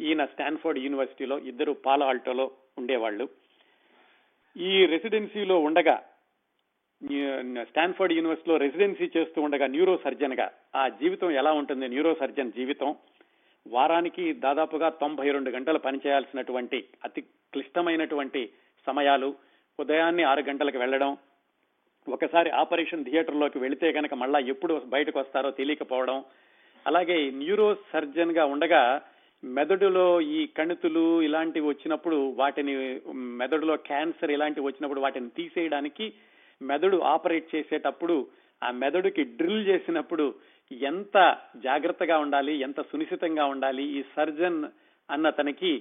[0.00, 2.46] ఈయన స్టాన్ఫోర్డ్ యూనివర్సిటీలో ఇద్దరు పాల ఆల్టోలో
[2.80, 3.24] ఉండేవాళ్ళు.
[4.56, 5.96] ఈ రెసిడెన్సీలో ఉండగా
[7.68, 11.86] స్టాన్ఫోర్డ్ యూనివర్సిటీలో రెసిడెన్సీ చేస్తూ ఉండగా న్యూరో సర్జన్గా ఆ జీవితం ఎలా ఉంటుంది?
[11.88, 12.90] న్యూరో సర్జన్ జీవితం
[13.66, 17.20] వారానికి దాదాపుగా తొంభై రెండు గంటలు పనిచేయాల్సినటువంటి అతి
[17.52, 18.42] క్లిష్టమైనటువంటి
[18.86, 19.28] సమయాలు
[19.78, 21.12] ఉదయాన్నే ఆరు గంటలకు వెళ్ళడం
[22.06, 26.18] ఒకసారి ఆపరేషన్ థియేటర్లోకి వెళితే కనుక మళ్ళా ఎప్పుడు బయటకు వస్తారో తెలియకపోవడం
[26.86, 28.82] అలాగే న్యూరో సర్జన్గా ఉండగా
[29.42, 32.74] మెదడులో ఈ కణితులు ఇలాంటివి వచ్చినప్పుడు వాటిని
[33.40, 36.06] మెదడులో క్యాన్సర్ ఇలాంటివి వచ్చినప్పుడు వాటిని తీసేయడానికి
[36.60, 38.16] మెదడు ఆపరేట్ చేసేటప్పుడు
[38.62, 40.26] ఆ మెదడుకి డ్రిల్ చేసినప్పుడు
[40.70, 41.16] ఎంత
[41.64, 44.60] జాగ్రత్తగా ఉండాలి ఎంత సునిశ్చితంగా ఉండాలి ఈ సర్జన్
[45.08, 45.72] అన్న తనకి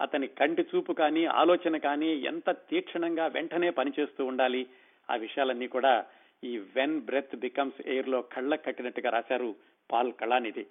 [0.00, 4.62] అతని కంటి చూపు కానీ ఆలోచన కానీ ఎంత తీక్షణంగా వెంటనే పనిచేస్తూ ఉండాలి
[5.10, 6.04] ఆ విషయాలన్నీ కూడా
[6.44, 9.54] ఈ వెన్ బ్రెత్ బికమ్స్ ఎయిర్లో కళ్ళ కట్టినట్టుగా రాశారు
[9.92, 10.66] పాల్ కళానిధి.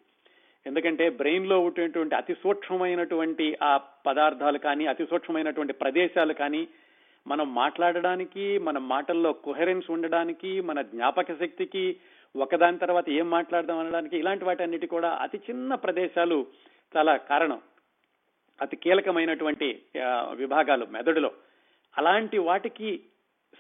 [0.66, 6.68] ఎందుకంటే బ్రెయిన్లో ఉండేటువంటి అతి సూక్ష్మమైనటువంటి ఆ పదార్థాలు కానీ అతి సూక్ష్మమైనటువంటి ప్రదేశాలు కానీ
[7.28, 11.98] మనం మాట్లాడడానికి మన మాటల్లో కొహరెన్స్ ఉండడానికి మన జ్ఞాపక శక్తికి
[12.36, 16.48] ఒకదాని తర్వాత ఏం మాట్లాడదాం అనడానికి ఇలాంటి వాటన్నిటి కూడా అతి చిన్న ప్రదేశాలు
[16.98, 17.62] చాలా కారణం.
[18.62, 19.82] అతి కీలకమైనటువంటి
[20.34, 21.32] విభాగాలు మెదడులో.
[21.98, 23.04] అలాంటి వాటికి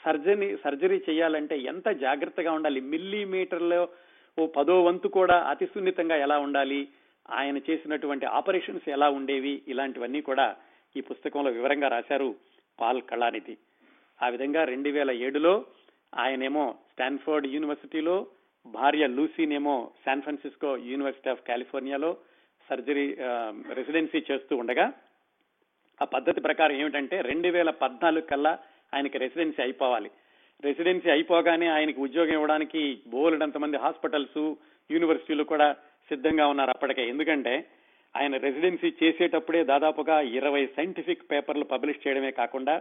[0.04, 2.82] సర్జరీ సర్జరీ చేయాలంటే ఎంత జాగ్రత్తగా ఉండాలి?
[2.92, 3.82] మిల్లీమీటర్లో
[4.38, 6.82] ఓ పదో వంతు కూడా అతి సున్నితంగా ఎలా ఉండాలి?
[7.38, 9.54] ఆయన చేసినటువంటి ఆపరేషన్స్ ఎలా ఉండేవి?
[9.72, 10.48] ఇలాంటివన్నీ కూడా
[10.96, 12.30] ఈ పుస్తకంలో వివరంగా రాశారు
[12.80, 13.56] పాల్ కళానిధి.
[14.20, 15.54] ఆ విధంగా రెండు వేల ఏడులో
[16.14, 18.16] ఆయనేమో స్టాన్ఫోర్డ్ యూనివర్సిటీలో
[18.66, 22.10] భార్య లూసీనేమో శాన్ ఫ్రాన్సిస్కో యూనివర్సిటీ ఆఫ్ కాలిఫోర్నియాలో
[22.70, 23.06] సర్జరీ
[23.78, 24.86] రెసిడెన్సీ చేస్తూ ఉండగా
[26.02, 28.54] ఆ పద్ధతి ప్రకారం ఏమిటంటే రెండు వేల పద్నాలుగు కల్లా
[28.94, 30.10] ఆయనకి రెసిడెన్సీ అయిపోవాలి.
[30.64, 34.42] రెసిడెన్సీ అయిపోగానే ఆయనకి ఉద్యోగం ఇవ్వడానికి బోలెడంత మంది హాస్పిటల్స్
[34.92, 35.68] యూనివర్సిటీలు కూడా
[36.10, 37.04] సిద్ధంగా ఉన్నారు అప్పటికే.
[37.08, 37.54] ఎందుకంటే
[38.16, 42.76] ఆయన రెసిడెన్సీ చేసేటప్పుడే దాదాపుగా ఇరవై సైంటిఫిక్ పేపర్లు పబ్లిష్ చేయడమే కాకుండా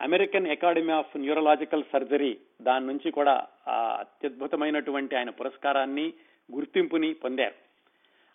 [0.00, 3.34] American Academy of Neurological Surgery దాని నుంచి కూడా
[3.68, 6.06] అత్యద్భుతమైనటువంటి ఆయన పురస్కారాన్ని
[6.48, 7.56] గుర్తింపుని పొందారు.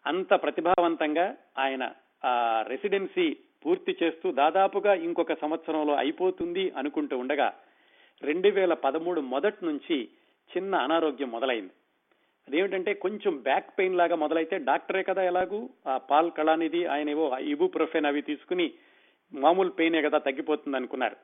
[0.05, 1.25] అంత ప్రతిభావంతంగా
[1.57, 1.83] ఆయన
[2.67, 3.27] రెసిడెన్సీ
[3.65, 7.53] పూర్తి చేస్తూ దాదాపుగా ఇంకొక సంవత్సరంలో అయిపోతుంది అనుకుంటూ ఉండగా
[8.23, 10.09] రెండు వేల పదమూడు మొదటి నుంచి
[10.57, 11.73] చిన్న అనారోగ్యం మొదలైంది.
[12.47, 15.69] అదేమిటంటే కొంచెం బ్యాక్ పెయిన్ లాగా మొదలైతే డాక్టరే కదా ఎలాగూ?
[15.87, 18.73] ఆ పాల్ కళానిధి ఆయన ఏవో ఇబుప్రొఫెన్ అవి తీసుకుని
[19.33, 21.15] మామూలు పెయినే కదా తగ్గిపోతుంది అనుకున్నారు.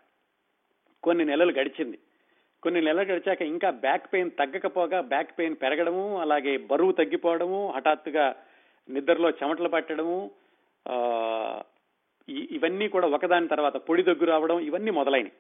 [1.04, 2.00] కొన్ని నెలలు గడిచింది.
[2.64, 8.36] కొన్ని నెలలు గడిచాక ఇంకా బ్యాక్ పెయిన్ తగ్గకపోగా బ్యాక్ పెయిన్ పెరగడము అలాగే బరువు తగ్గిపోవడము హఠాత్తుగా
[8.90, 10.32] నిద్రలో చెమటలు పట్టడము
[12.28, 15.32] ఇవన్నీ కూడా ఒకదాని తర్వాత పొడి దగ్గు రావడం ఇవన్నీ మొదలైనవి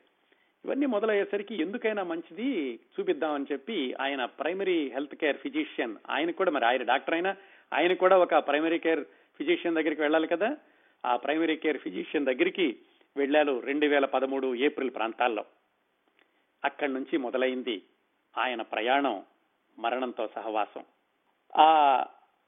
[0.66, 6.84] ఇవన్నీ మొదలయ్యేసరికి ఎందుకైనా మంచిది చూపిద్దామని చెప్పి ఆయన ప్రైమరీ హెల్త్ కేర్ ఫిజిషియన్ ఆయన కూడా మరి ఆయన
[6.84, 7.36] డాక్టర్ అయినా
[7.74, 9.04] ఆయన కూడా ఒక ప్రైమరీ కేర్
[9.38, 10.58] ఫిజిషియన్ దగ్గరికి వెళ్ళాలి కదా.
[11.06, 12.78] ఆ ప్రైమరీ కేర్ ఫిజిషియన్ దగ్గరికి
[13.16, 15.46] వెళ్ళారు రెండు వేల పదమూడు ఏప్రిల్ ప్రాంతాల్లో.
[16.64, 17.82] అక్కడి నుంచి మొదలైంది
[18.38, 19.24] ఆయన ప్రయాణం
[19.80, 20.84] మరణంతో సహవాసం.
[21.56, 22.06] ఆ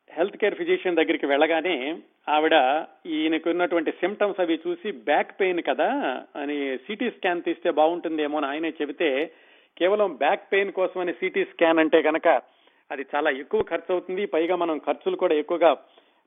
[0.09, 2.55] హెల్త్ కేర్ ఫిజిషియన్ దగ్గరికి వెళ్ళగానే ఆవిడ
[3.05, 5.89] ఈయనకు ఉన్నటువంటి సిమ్టమ్స్ అవి చూసి బ్యాక్ పెయిన్ కదా
[6.35, 9.09] అని సిటీ స్కాన్ తీస్తే బాగుంటుందేమో అని ఆయనే చెబితే
[9.77, 12.27] కేవలం బ్యాక్ పెయిన్ కోసమని సిటీ స్కాన్ అంటే కనుక
[12.91, 15.71] అది చాలా ఎక్కువ ఖర్చు అవుతుంది పైగా మనం ఖర్చులు కూడా ఎక్కువగా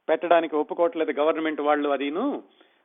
[0.08, 2.42] పెట్టడానికి ఒప్పుకోవట్లేదు గవర్నమెంట్ వాళ్ళు అదిను.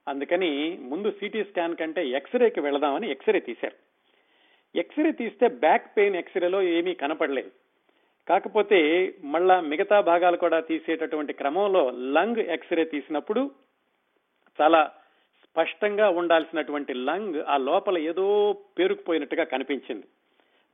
[0.07, 3.77] అందుకని ముందు సిటీ స్కాన్ కంటే ఎక్స్రేకి వెళదామని ఎక్స్రే తీశారు.
[4.75, 7.51] ఎక్స్రే తీస్తే బ్యాక్ పెయిన్ ఎక్స్రేలో ఏమీ కనపడలేదు.
[8.29, 13.51] కాకపోతే మళ్ళా మిగతా భాగాలు కూడా తీసేటటువంటి క్రమంలో లంగ్ ఎక్స్రే తీసినప్పుడు
[14.61, 14.91] చాలా
[15.43, 20.03] స్పష్టంగా ఉండాల్సినటువంటి లంగ్ ఆ లోపల ఏదో పేరుకుపోయినట్టుగా కనిపించింది.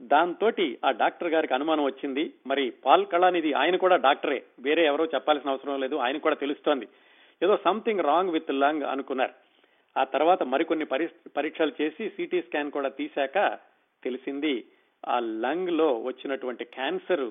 [0.01, 0.51] దాంతో
[0.85, 2.33] ఆ డాక్టర్ గారికి అనుమానం వచ్చింది.
[2.47, 4.43] మరి పాల్ కళానిధి ఆయన కూడా డాక్టరే.
[4.59, 5.95] వేరే ఎవరో చెప్పాల్సిన అవసరం లేదు.
[5.95, 6.87] ఆయన కూడా తెలుస్తోంది.
[7.43, 9.33] ఏదో సంథింగ్ రాంగ్ విత్ లంగ్ అనుకున్నారు.
[9.99, 10.85] ఆ తర్వాత మరికొన్ని
[11.37, 13.57] పరీక్షలు చేసి సిటీ స్కాన్ కూడా తీశాక
[14.03, 14.65] తెలిసింది
[15.07, 17.29] ఆ లంగ్లో వచ్చినటువంటి క్యాన్సర్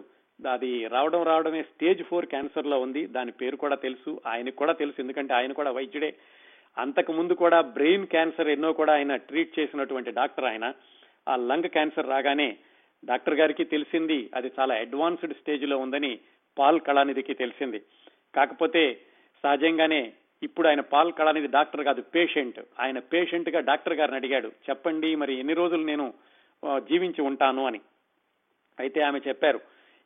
[0.49, 3.07] అది రావడం రావడమే స్టేజ్ ఫోర్ క్యాన్సర్లో ఉంది.
[3.07, 6.15] దాని పేరు కూడా తెలుసు ఆయనకు కూడా తెలుసు ఎందుకంటే ఆయన కూడా వైద్యుడే.
[6.79, 10.73] అంతకు ముందు కూడా బ్రెయిన్ క్యాన్సర్ ఎన్నో కూడా ఆయన ట్రీట్ చేసినటువంటి డాక్టర్ ఆయన.
[11.29, 12.57] ఆ లంగ్ క్యాన్సర్ రాగానే
[13.05, 16.19] డాక్టర్ గారికి తెలిసింది అది చాలా అడ్వాన్స్డ్ స్టేజ్లో ఉందని
[16.59, 17.83] పాల్ కళానిధికి తెలిసింది.
[18.35, 19.01] కాకపోతే
[19.43, 22.61] సహజంగానే ఇప్పుడు ఆయన పాల్ కళానిధి డాక్టర్ కాదు పేషెంట్.
[22.81, 26.15] ఆయన పేషెంట్గా డాక్టర్ గారిని అడిగాడు చెప్పండి మరి ఎన్ని రోజులు నేను
[26.65, 27.81] జీవించి ఉంటాను అని.
[28.81, 29.61] అయితే ఆమె చెప్పారు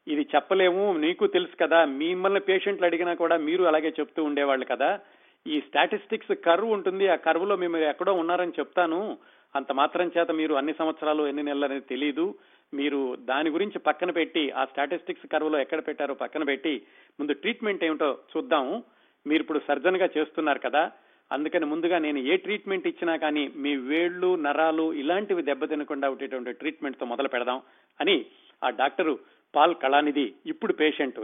[0.06, 4.98] ఇది చెప్పలేము నీకు తెలుసు కదా మిమ్మల్ని పేషెంట్లు అడిగినా కూడా మీరు అలాగే చెప్తూ ఉండేవాళ్ళు కదా.
[5.46, 9.18] ఈ స్టాటిస్టిక్స్ కర్వ్ ఉంటుంది ఆ కర్వ్లో మేము ఎక్కడో ఉన్నారని చెప్తాను.
[9.56, 12.34] అంత మాత్రం చేత మీరు అన్ని సంవత్సరాలు ఎన్ని నెలలు అనేది తెలియదు
[12.74, 16.86] మీరు దాని గురించి పక్కన పెట్టి ఆ స్టాటిస్టిక్స్ కర్వ్లో ఎక్కడ పెట్టారో పక్కన పెట్టి
[17.20, 18.84] ముందు ట్రీట్మెంట్ ఏమిటో చూద్దాము.
[19.26, 20.92] మీరు ఇప్పుడు సర్జన్గా చేస్తున్నారు కదా
[21.30, 27.28] అందుకని ముందుగా నేను ఏ ట్రీట్మెంట్ ఇచ్చినా కానీ మీ వేళ్ళు నరాలు ఇలాంటివి దెబ్బతినకుండా ఉండేటువంటి ట్రీట్మెంట్తో మొదలు
[27.28, 27.60] పెడదాం
[28.00, 28.16] అని
[28.62, 29.14] ఆ డాక్టరు
[29.54, 31.18] పాల్ కళానిధి ఇప్పుడు పేషెంట్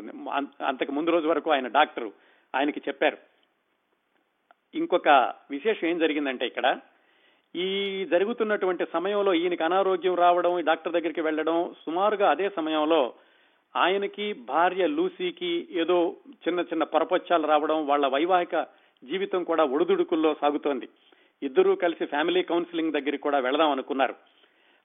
[0.63, 2.11] అంతకు ముందు రోజు వరకు ఆయన డాక్టరు
[2.55, 3.19] ఆయనకి చెప్పారు.
[4.75, 5.09] ఇంకొక
[5.51, 6.67] విశేషం ఏం జరిగిందంటే ఇక్కడ
[7.55, 7.69] ఈ
[8.05, 13.15] జరుగుతున్నటువంటి సమయంలో ఈయనకి అనారోగ్యం రావడం డాక్టర్ దగ్గరికి వెళ్ళడం సుమారుగా అదే సమయంలో
[13.75, 15.97] ఆయనకి భార్య లూసీకి ఏదో
[16.45, 18.55] చిన్న చిన్న పరపచ్చాలు రావడం వాళ్ళ వైవాహిక
[19.05, 20.89] జీవితం కూడా ఒడిదుడుకుల్లో సాగుతోంది.
[21.43, 24.15] ఇద్దరూ కలిసి ఫ్యామిలీ కౌన్సిలింగ్ దగ్గరికి కూడా వెళదాం అనుకున్నారు.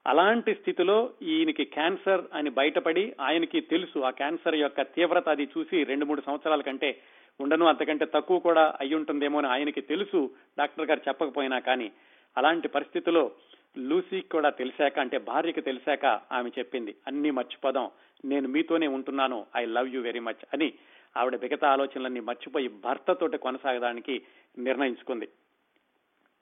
[0.06, 6.04] అలాంటి స్థితిలో ఈయనకి క్యాన్సర్ అని బయటపడి ఆయనకి తెలుసు ఆ క్యాన్సర్ యొక్క తీవ్రత అది చూసి రెండు
[6.04, 7.00] మూడు సంవత్సరాల కంటే
[7.40, 11.92] ఉండను అంతకంటే తక్కువ కూడా అయ్యి ఉంటుందేమో అని ఆయనకి తెలుసు డాక్టర్ గారు చెప్పకపోయినా కానీ.
[12.36, 13.30] అలాంటి పరిస్థితిలో
[13.78, 17.90] లూసీకి కూడా తెలిసాక అంటే భార్యకి తెలిసాక ఆమె చెప్పింది అన్ని మర్చిపోదాం
[18.24, 20.72] నేను మీతోనే ఉంటున్నాను I love you very much అని
[21.16, 24.22] ఆవిడ మిగతా ఆలోచనలన్నీ మర్చిపోయి భర్తతోటి కొనసాగడానికి
[24.58, 25.28] నిర్ణయించుకుంది.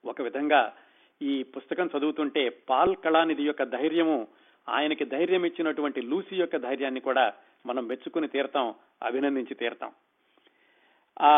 [0.05, 0.73] ఒక విధంగా
[1.23, 4.29] ఈ పుస్తకం చదువుతుంటే పాల్ కళానిధి యొక్క ధైర్యము
[4.69, 7.33] ఆయనకి ధైర్యం ఇచ్చినటువంటి లూసీ యొక్క ధైర్యాన్ని కూడా
[7.67, 9.93] మనం మెచ్చుకుని తీరతాం అభినందించి తీరతాం.
[11.23, 11.33] ఆ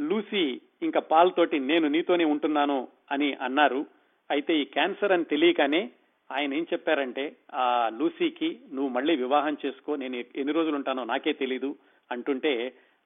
[0.00, 3.86] లూసీ ఇంకా పాల్ తోటి నేను నీతోనే ఉంటున్నాను అని అన్నారు.
[4.30, 5.90] అయితే ఈ క్యాన్సర్ అని తెలియకనే
[6.30, 11.76] ఆయన ఏం చెప్పారంటే ఆ లూసీకి నువ్వు మళ్ళీ వివాహం చేసుకో నేను ఎన్ని రోజులు ఉంటానో నాకే తెలీదు
[12.10, 12.52] అంటుంటే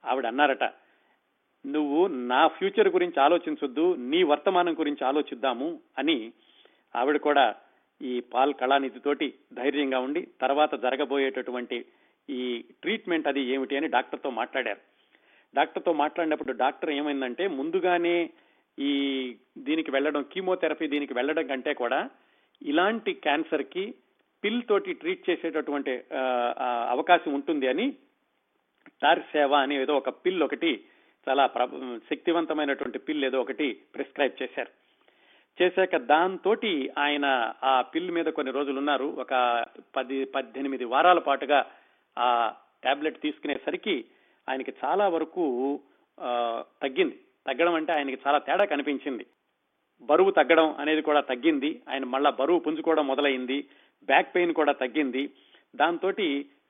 [0.05, 0.65] ఆవిడ అన్నారట
[1.67, 6.33] నువ్వు నా ఫ్యూచర్ గురించి ఆలోచించొద్దు నీ వర్తమానం గురించి ఆలోచిద్దాము అని
[6.97, 7.55] ఆవిడ కూడా
[8.01, 11.87] ఈ పాల్ కళానిధితోటి ధైర్యంగా ఉండి తర్వాత జరగబోయేటటువంటి
[12.29, 14.81] ఈ ట్రీట్మెంట్ అది ఏమిటి అని డాక్టర్తో మాట్లాడారు.
[15.55, 18.31] డాక్టర్తో మాట్లాడినప్పుడు డాక్టర్ ఏమైందంటే ముందుగానే
[18.79, 18.93] ఈ
[19.59, 22.11] దీనికి వెళ్ళడం కీమోథెరపీ దీనికి వెళ్ళడం కంటే కూడా
[22.63, 23.95] ఇలాంటి క్యాన్సర్కి
[24.45, 25.93] పిల్ తోటి ట్రీట్ చేసేటటువంటి
[26.91, 27.87] అవకాశం ఉంటుంది అని
[29.03, 30.85] టార్ సేవ అనే ఏదో ఒక పిల్ ఒకటి
[31.29, 31.51] చాలా
[32.11, 34.83] శక్తివంతమైనటువంటి పిల్ ఏదో ఒకటి ప్రిస్క్రైబ్ చేశారు.
[35.63, 36.57] చేశాక దాంతో
[36.99, 39.65] ఆయన ఆ పిల్ మీద కొన్ని రోజులు ఉన్నారు ఒక
[39.97, 41.67] పది పద్దెనిమిది వారాల పాటుగా
[42.19, 44.05] ఆ టాబ్లెట్ తీసుకునేసరికి
[44.49, 45.81] ఆయనకి చాలా వరకు
[46.83, 47.19] తగ్గింది.
[47.47, 49.27] తగ్గడం అంటే ఆయనకి చాలా తేడా కనిపించింది.
[50.03, 51.83] బరువు తగ్గడం అనేది కూడా తగ్గింది.
[51.89, 53.69] ఆయన మళ్ళా బరువు పుంజుకోవడం మొదలైంది.
[54.05, 55.31] బ్యాక్ పెయిన్ కూడా తగ్గింది.
[55.77, 56.13] దాంతో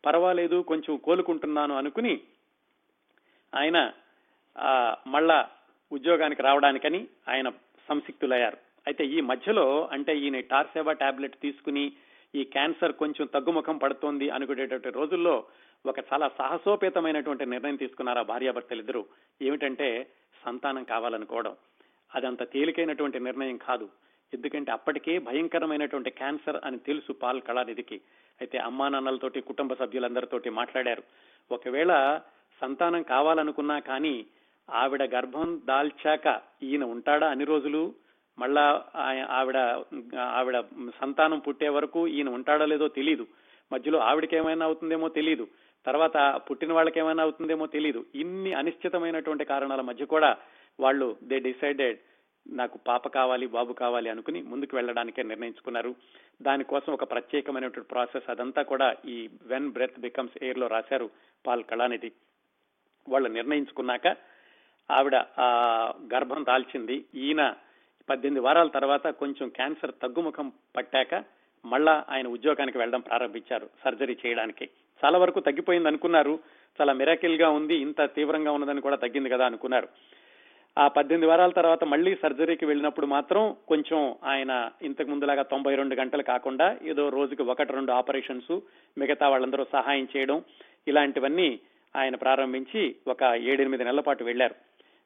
[0.06, 2.20] పర్వాలేదు కొంచెం కోలుకుంటున్నాను అనుకుని
[3.54, 3.92] ఆయన
[5.06, 5.48] మళ్ళా
[5.92, 7.48] ఉద్యోగానికి రావడానికని ఆయన
[7.88, 8.58] సంసిక్తులయ్యారు.
[8.86, 11.92] అయితే ఈ మధ్యలో అంటే ఈయన టార్సేవా టాబ్లెట్ తీసుకుని
[12.34, 15.44] ఈ క్యాన్సర్ కొంచెం తగ్గుముఖం పడుతోంది అనుకునేటువంటి రోజుల్లో
[15.86, 19.06] ఒక చాలా సాహసోపేతమైనటువంటి నిర్ణయం తీసుకున్నారు ఆ భార్యాభర్తలు ఇద్దరు
[19.42, 19.88] ఏమిటంటే
[20.44, 21.56] సంతానం కావాలనుకోవడం.
[22.14, 23.88] అదంత తేలికైనటువంటి నిర్ణయం కాదు.
[24.32, 27.98] ఎందుకంటే అప్పటికే భయంకరమైనటువంటి క్యాన్సర్ అని తెలుసు పాల్ కళానిధికి.
[28.40, 31.02] అయితే అమ్మా నాన్నలతోటి కుటుంబ సభ్యులందరితోటి మాట్లాడారు.
[31.50, 31.92] ఒకవేళ
[32.62, 34.14] సంతానం కావాలనుకున్నా కానీ
[34.68, 36.26] ఆవిడ గర్భం దాల్చాక
[36.62, 37.82] ఈయన ఉంటాడా అన్ని రోజులు?
[38.38, 38.64] మళ్ళా
[39.38, 39.58] ఆవిడ
[40.38, 40.56] ఆవిడ
[41.00, 43.24] సంతానం పుట్టే వరకు ఈయన ఉంటాడో లేదో తెలియదు
[43.70, 45.44] మధ్యలో ఆవిడకి ఏమైనా అవుతుందేమో తెలియదు
[45.86, 46.16] తర్వాత
[46.48, 50.30] పుట్టిన వాళ్ళకి ఏమైనా అవుతుందేమో తెలియదు ఇన్ని అనిశ్చితమైనటువంటి కారణాల మధ్య కూడా
[50.78, 51.98] వాళ్ళు దే డిసైడెడ్
[52.46, 55.94] నాకు పాప కావాలి బాబు కావాలి అనుకుని ముందుకు వెళ్ళడానికే నిర్ణయించుకున్నారు.
[56.42, 61.10] దానికోసం ఒక ప్రత్యేకమైనటువంటి ప్రాసెస్ అదంతా కూడా ఈ వెన్ బ్రెత్ బికమ్స్ ఎయిర్లో రాశారు
[61.46, 62.12] పాల్ కళానిధి.
[63.08, 64.16] వాళ్ళు నిర్ణయించుకున్నాక
[64.90, 65.48] ఆవిడ ఆ
[66.14, 67.54] గర్భం దాల్చింది ఈయన
[68.10, 71.24] పద్దెనిమిది వారాల తర్వాత కొంచెం క్యాన్సర్ తగ్గుముఖం పట్టాక
[71.64, 74.68] మళ్ళా ఆయన ఉద్యోగానికి వెళ్ళడం ప్రారంభించారు సర్జరీ చేయడానికి.
[75.04, 76.38] చాలా వరకు తగ్గిపోయింది అనుకున్నారు
[76.80, 79.88] చాలా మిరాకిల్గా ఉంది ఇంత తీవ్రంగా ఉన్నదని కూడా తగ్గింది కదా అనుకున్నారు.
[80.78, 86.22] ఆ పద్దెనిమిది వారాల తర్వాత మళ్ళీ సర్జరీకి వెళ్ళినప్పుడు మాత్రం కొంచెం ఆయన ఇంతకు ముందులాగా తొంభై రెండు గంటలు
[86.22, 88.60] కాకుండా ఏదో రోజుకి ఒకటి రెండు ఆపరేషన్స్
[88.98, 90.42] మిగతా వాళ్ళందరూ సహాయం చేయడం
[90.88, 91.60] ఇలాంటివన్నీ
[91.96, 94.54] ఆయన ప్రారంభించి ఒక ఏడెనిమిది నెలల పాటు వెళ్ళారు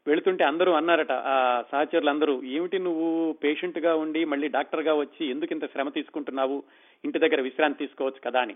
[0.07, 5.88] వెళుతుంటే అందరూ అన్నారట ఆ సహచరులందరూ ఏమిటి నువ్వు పేషెంట్గా ఉండి మళ్ళీ డాక్టర్గా వచ్చి ఎందుకు ఇంత శ్రమ
[5.88, 6.62] తీసుకుంటున్నావు?
[7.05, 8.55] ఇంటి దగ్గర విశ్రాంతి తీసుకోవచ్చు కదా అని.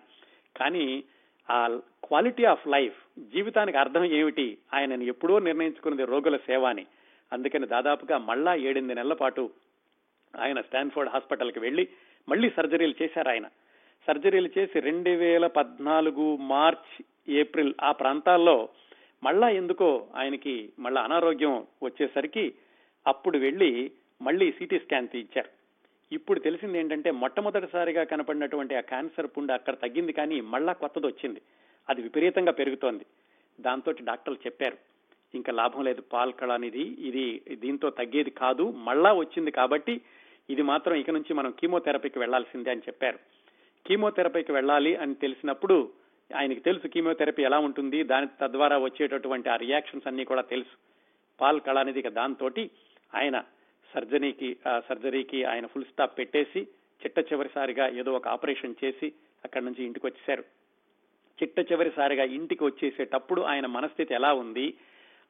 [0.56, 1.04] కానీ
[1.50, 4.58] ఆ క్వాలిటీ ఆఫ్ లైఫ్ జీవితానికి అర్థం ఏమిటి?
[4.74, 6.86] ఆయనను ఎప్పుడో నిర్ణయించుకున్నది రోగుల సేవ అని.
[7.32, 9.50] అందుకని దాదాపుగా మళ్ళా ఏడెనిమిది నెలల పాటు
[10.40, 11.88] ఆయన స్టాన్ఫోర్డ్ హాస్పిటల్కి వెళ్ళి
[12.28, 13.46] మళ్ళీ సర్జరీలు చేశారు ఆయన.
[14.06, 18.68] సర్జరీలు చేసి రెండు వేల పద్నాలుగు మార్చ్ ఏప్రిల్ ఆ ప్రాంతాల్లో
[19.24, 22.54] మళ్ళా ఎందుకో ఆయనకి మళ్ళా అనారోగ్యం వచ్చేసరికి
[23.06, 23.90] అప్పుడు వెళ్ళి
[24.22, 25.48] మళ్ళీ సిటీ స్కాన్ తీయించారు.
[26.14, 31.42] ఇప్పుడు తెలిసింది ఏంటంటే మొట్టమొదటిసారిగా కనపడినటువంటి ఆ క్యాన్సర్ పుండు అక్కడ తగ్గింది కానీ మళ్ళా కొత్తది వచ్చింది
[31.88, 33.06] అది విపరీతంగా పెరుగుతోంది.
[33.60, 34.76] దాంతో డాక్టర్లు చెప్పారు.
[35.34, 36.00] ఇంకా లాభం లేదు.
[36.12, 38.70] పాల్కళ అనేది ఇది దీంతో తగ్గేది కాదు.
[38.70, 40.00] మళ్ళా వచ్చింది కాబట్టి
[40.50, 43.18] ఇది మాత్రం ఇక నుంచి మనం కీమోథెరపీకి వెళ్ళాల్సిందే అని చెప్పారు.
[43.86, 45.92] కీమోథెరపీకి వెళ్ళాలి అని తెలిసినప్పుడు
[46.36, 48.02] ఆయనకి తెలుసు కీమోథెరపీ ఎలా ఉంటుంది.
[48.02, 50.76] దాని తద్వారా వచ్చేటటువంటి ఆ రియాక్షన్స్ అన్ని కూడా తెలుసు.
[51.40, 52.50] పాల్ కళ అనేది ఇక దాంతో
[53.14, 53.44] ఆయన
[53.94, 54.56] సర్జరీకి
[54.88, 56.60] సర్జరీకి ఆయన ఫుల్ స్టాప్ పెట్టేసి
[57.02, 59.12] చిట్ట చివరిసారిగా ఏదో ఒక ఆపరేషన్ చేసి
[59.44, 60.44] అక్కడి నుంచి ఇంటికి వచ్చేశారు.
[61.42, 64.74] చిట్ట చివరిసారిగా ఇంటికి వచ్చేసేటప్పుడు ఆయన మనస్థితి ఎలా ఉంది?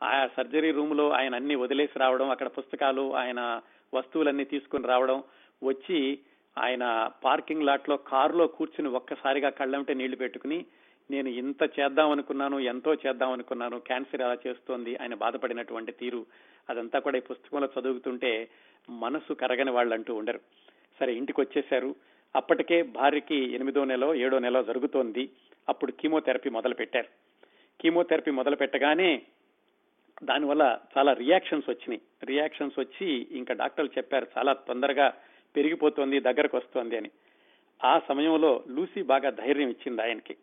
[0.02, 3.60] ఆ సర్జరీ రూమ్లో ఆయన అన్ని వదిలేసి రావడం అక్కడ పుస్తకాలు ఆయన
[3.94, 5.22] వస్తువులన్నీ తీసుకుని రావడం
[5.64, 6.18] వచ్చి
[6.58, 10.64] ఆయన పార్కింగ్ లాట్లో కారులో కూర్చుని ఒక్కసారిగా కళ్ళంటే నీళ్ళు పెట్టుకుని
[11.10, 14.96] నేను ఇంత చేద్దాం అనుకున్నాను ఎంతో చేద్దాం అనుకున్నాను క్యాన్సర్ ఎలా చేస్తోంది?
[14.96, 16.26] ఆయన బాధపడినటువంటి తీరు.
[16.70, 18.48] అదంతా కూడా ఈ పుస్తకంలో చదువుతుంటే
[18.90, 20.40] మనసు కరగని వాళ్ళు అంటూ ఉండరు.
[21.00, 21.94] సరే ఇంటికి వచ్చేశారు
[22.36, 25.30] అప్పటికే భార్యకి ఎనిమిదో నెల ఏడో నెల జరుగుతోంది.
[25.68, 27.06] అప్పుడు కీమోథెరపీ మొదలు పెట్టారు
[27.80, 29.22] కీమోథెరపీ మొదలు పెట్టగానే
[30.22, 32.00] దానివల్ల చాలా రియాక్షన్స్ వచ్చినాయి.
[32.24, 35.12] రియాక్షన్స్ వచ్చి ఇంకా డాక్టర్లు చెప్పారు చాలా తొందరగా
[35.56, 37.10] పెరిగిపోతోంది దగ్గరకు వస్తోంది అని.
[37.84, 40.36] ఆ సమయంలో లూసీ బాగా ధైర్యం ఇచ్చింది ఆయనకి.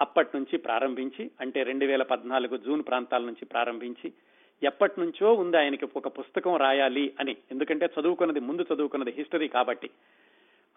[0.00, 4.12] అప్పటి నుంచి ప్రారంభించి అంటే రెండు వేల పద్నాలుగు జూన్ ప్రాంతాల నుంచి ప్రారంభించి
[4.62, 7.36] ఎప్పటి నుంచో ఉంది ఆయనకి ఒక పుస్తకం రాయాలి అని.
[7.50, 9.90] ఎందుకంటే చదువుకున్నది ముందు చదువుకున్నది హిస్టరీ కాబట్టి.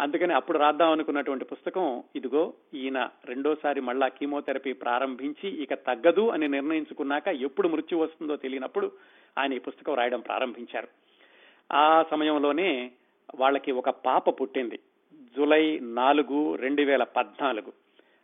[0.01, 7.27] అందుకని అప్పుడు రాద్దాం అనుకున్నటువంటి పుస్తకం ఇదిగో ఈయన రెండోసారి మళ్ళా కీమోథెరపీ ప్రారంభించి ఇక తగ్గదు అని నిర్ణయించుకున్నాక
[7.27, 8.91] ఎప్పుడు మృత్యు వస్తుందో తెలియనప్పుడు
[9.37, 10.87] ఆయన ఈ పుస్తకం రాయడం ప్రారంభించారు.
[11.73, 12.91] ఆ సమయంలోనే
[13.35, 14.79] వాళ్ళకి ఒక పాప పుట్టింది.
[15.37, 17.73] జూలై నాలుగు రెండు వేల పద్నాలుగు.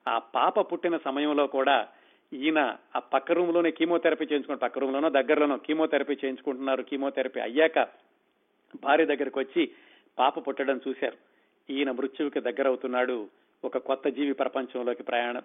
[0.07, 1.87] ఆ పాప పుట్టిన సమయంలో కూడా
[2.33, 6.81] ఈయన ఆ పక్క రూమ్లోనే కీమోథెరపీ చేయించుకుంటారు పక్క రూమ్లోనో దగ్గరలోనో కీమోథెరపీ చేయించుకుంటున్నారు.
[6.81, 7.87] కీమోథెరపీ అయ్యాక
[8.83, 9.71] భార్య దగ్గరికి వచ్చి
[10.19, 11.30] పాప పుట్టడం చూశారు.
[11.69, 13.27] ఈయన మృత్యువుకి దగ్గరవుతున్నాడు.
[13.63, 15.39] ఒక కొత్త జీవి ప్రపంచంలోకి ప్రయాణ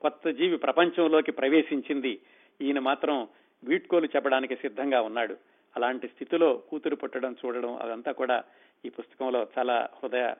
[0.00, 2.20] కొత్త జీవి ప్రపంచంలోకి ప్రవేశించింది.
[2.60, 3.28] ఈయన మాత్రం
[3.64, 5.36] వీడ్కోలు చెప్పడానికి సిద్ధంగా ఉన్నాడు.
[5.76, 8.44] అలాంటి స్థితిలో కూతురు పుట్టడం చూడడం అదంతా కూడా
[8.84, 10.34] ఈ పుస్తకంలో చాలా హృదయ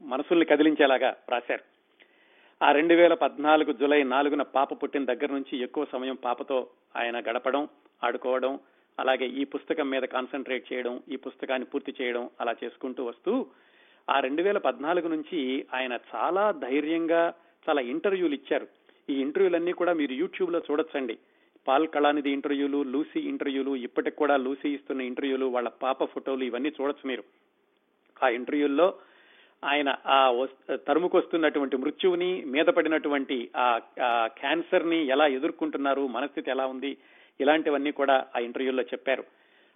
[0.00, 1.62] మనసుల్ని కదిలించేలాగా రాశారు.
[2.62, 7.68] ఆ రెండు వేల పద్నాలుగు జులై నాలుగున పాప పుట్టిన దగ్గర నుంచి ఎక్కువ సమయం పాపతో ఆయన గడపడం
[8.04, 8.58] ఆడుకోవడం
[8.98, 13.46] అలాగే ఈ పుస్తకం మీద కాన్సన్ట్రేట్ చేయడం ఈ పుస్తకాన్ని పూర్తి చేయడం అలా చేసుకుంటూ వస్తూ
[14.10, 17.34] ఆ రెండు వేల పద్నాలుగు నుంచి ఆయన చాలా ధైర్యంగా
[17.68, 18.66] చాలా ఇంటర్వ్యూలు ఇచ్చారు.
[19.10, 21.18] ఈ ఇంటర్వ్యూలన్నీ కూడా మీరు యూట్యూబ్లో చూడొచ్చండి.
[21.68, 27.08] పాల్ కళానిధి ఇంటర్వ్యూలు లూసీ ఇంటర్వ్యూలు ఇప్పటికి కూడా లూసీ ఇస్తున్న ఇంటర్వ్యూలు వాళ్ళ పాప ఫోటోలు ఇవన్నీ చూడొచ్చు
[27.08, 27.24] మీరు.
[28.22, 28.94] ఆ ఇంటర్వ్యూల్లో
[29.64, 33.82] ఆయన ఆ తరుముకొస్తున్నటువంటి మృత్యువుని మీద పడినటువంటి ఆ
[34.26, 36.96] క్యాన్సర్ని ఎలా ఎదుర్కొంటున్నారు మనస్థితి ఎలా ఉంది
[37.40, 39.24] ఇలాంటివన్నీ కూడా ఆ ఇంటర్వ్యూల్లో చెప్పారు.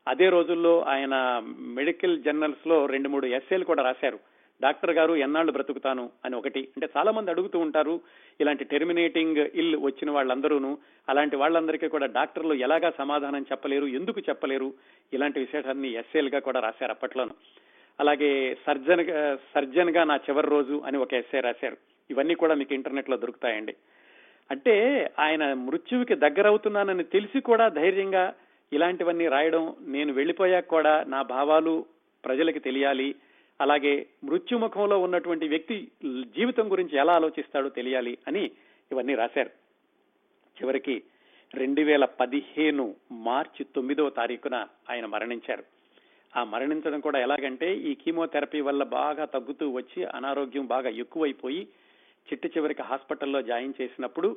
[0.09, 4.18] అదే రోజుల్లో ఆయన మెడికల్ జర్నల్స్లో రెండు మూడు ఎస్ఏలు కూడా రాశారు.
[4.62, 6.61] డాక్టర్ గారు ఎన్నాళ్ళు బ్రతుకుతాను అని ఒకటి.
[6.61, 8.01] అంటే చాలా మంది అడుగుతూ ఉంటారు
[8.40, 14.73] ఇలాంటి టెర్మినేటింగ్ ఇల్ వచ్చిన వాళ్ళందరూను అలాంటి వాళ్ళందరికీ కూడా డాక్టర్లు ఎలాగా సమాధానం చెప్పలేరు ఎందుకు చెప్పలేరు?
[15.12, 17.31] ఇలాంటి విశేషాన్ని ఎస్ఏలుగా కూడా రాశారు అప్పట్లోను.
[18.01, 19.07] అలాగే సర్జన్
[19.55, 21.77] సర్జన్గా నా చివరి రోజు అని ఒక ఎస్ఏ రాశారు.
[22.11, 23.75] ఇవన్నీ కూడా మీకు ఇంటర్నెట్లో దొరుకుతాయండి.
[24.51, 24.75] అంటే
[25.18, 28.35] ఆయన మృత్యువుకి దగ్గరవుతున్నానని తెలిసి కూడా ధైర్యంగా
[28.72, 31.87] ఇలాంటివన్నీ రాయడం నేను వెళ్ళిపోయాక కూడా నా భావాలు
[32.24, 33.14] ప్రజలకి తెలియాలి.
[33.61, 38.50] అలాగే మృత్యుముఖంలో ఉన్నటువంటి వ్యక్తి జీవితం గురించి ఎలా ఆలోచిస్తాడో తెలియాలి అని
[38.92, 39.50] ఇవన్నీ రాశారు.
[40.60, 41.02] చివరికి
[41.54, 45.64] రెండు వేల పదిహేను మార్చి తొమ్మిదో తారీఖున ఆయన మరణించారు.
[46.37, 51.69] ఆ మరణించడం కూడా ఎలాగంటే ఈ కీమోథెరపీ వల్ల బాగా తగ్గుతూ వచ్చి అనారోగ్యం బాగా ఎక్కువైపోయి
[52.29, 54.37] చిట్టు చివరికి హాస్పిటల్లో జాయిన్ చేసినప్పుడు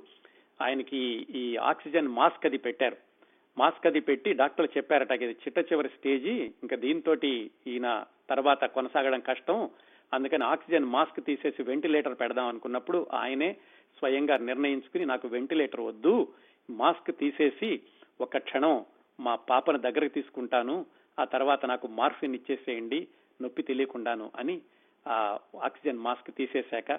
[0.61, 0.97] ఆయనకి
[1.35, 3.10] ఈ ఆక్సిజన్ మాస్క్ అది పెట్టారు.
[3.57, 6.33] మాస్క్ అది పెట్టి డాక్టర్లు చెప్పారట ఇది చిట్ట చివరి స్టేజీ
[6.63, 7.87] ఇంకా దీంతో ఈయన
[8.29, 9.69] తర్వాత కొనసాగడం కష్టం.
[10.13, 13.57] అందుకని ఆక్సిజన్ మాస్క్ తీసేసి వెంటిలేటర్ పెడదాం అనుకున్నప్పుడు ఆయనే
[13.99, 16.33] స్వయంగా నిర్ణయించుకుని నాకు వెంటిలేటర్ వద్దు
[16.69, 17.81] మాస్క్ తీసేసి
[18.21, 18.85] ఒక క్షణం
[19.19, 20.85] మా పాపను దగ్గరకు తీసుకుంటాను
[21.19, 23.07] ఆ తర్వాత నాకు మార్ఫిన్ ఇచ్చేసేయండి
[23.41, 24.61] నొప్పి తెలియకుండాను అని
[25.07, 26.91] ఆ ఆక్సిజన్ మాస్క్ తీసేశాక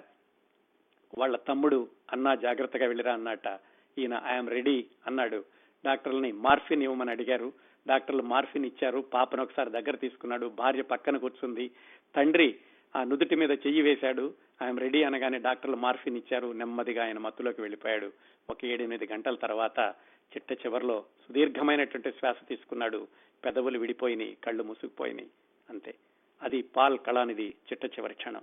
[1.17, 3.47] వాళ్ళ తమ్ముడు అన్నా జాగ్రత్తగా వెళ్ళిరా అన్నట.
[3.97, 5.39] ఈయన ఐఎమ్ రెడీ అన్నాడు.
[5.85, 7.53] డాక్టర్లని మార్ఫిన్ ఇవ్వమని అడిగారు.
[7.87, 8.99] డాక్టర్లు మార్ఫిన్ ఇచ్చారు.
[8.99, 10.47] పాపను ఒకసారి దగ్గర తీసుకున్నాడు.
[10.47, 11.71] భార్య పక్కన కూర్చుంది.
[12.15, 12.55] తండ్రి
[12.95, 14.33] ఆ నుదుటి మీద చెయ్యి వేశాడు.
[14.61, 16.51] ఆయన రెడీ అనగానే డాక్టర్లు మార్ఫిన్ ఇచ్చారు.
[16.51, 18.11] నెమ్మదిగా ఆయన మత్తులోకి వెళ్ళిపోయాడు.
[18.49, 19.79] ఒక ఏడెనిమిది గంటల తర్వాత
[20.33, 23.07] చిట్ట చివరిలో సుదీర్ఘమైనటువంటి శ్వాస తీసుకున్నాడు.
[23.45, 24.37] పెదవులు విడిపోయినాయి.
[24.43, 25.29] కళ్ళు మూసుకుపోయినాయి.
[25.69, 25.93] అంతే.
[26.43, 28.41] అది పాల్ కళానిది చిట్ట చివరి క్షణం.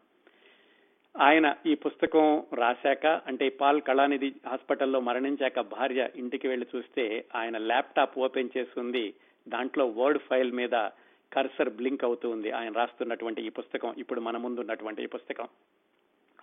[1.17, 8.19] ఆయన ఈ పుస్తకం రాశాక అంటే పాల్ కళానిధి హాస్పిటల్లో మరణించాక భార్య ఇంటికి వెళ్ళి చూస్తే ఆయన ల్యాప్టాప్
[8.19, 9.15] ఓపెన్ చేస్తుంది.
[9.49, 10.89] దాంట్లో వర్డ్ ఫైల్ మీద
[11.33, 12.51] కర్సర్ బ్లింక్ అవుతూ ఉంది.
[12.51, 15.49] ఆయన రాస్తున్నటువంటి ఈ పుస్తకం ఇప్పుడు మన ముందు ఉన్నటువంటి ఈ పుస్తకం.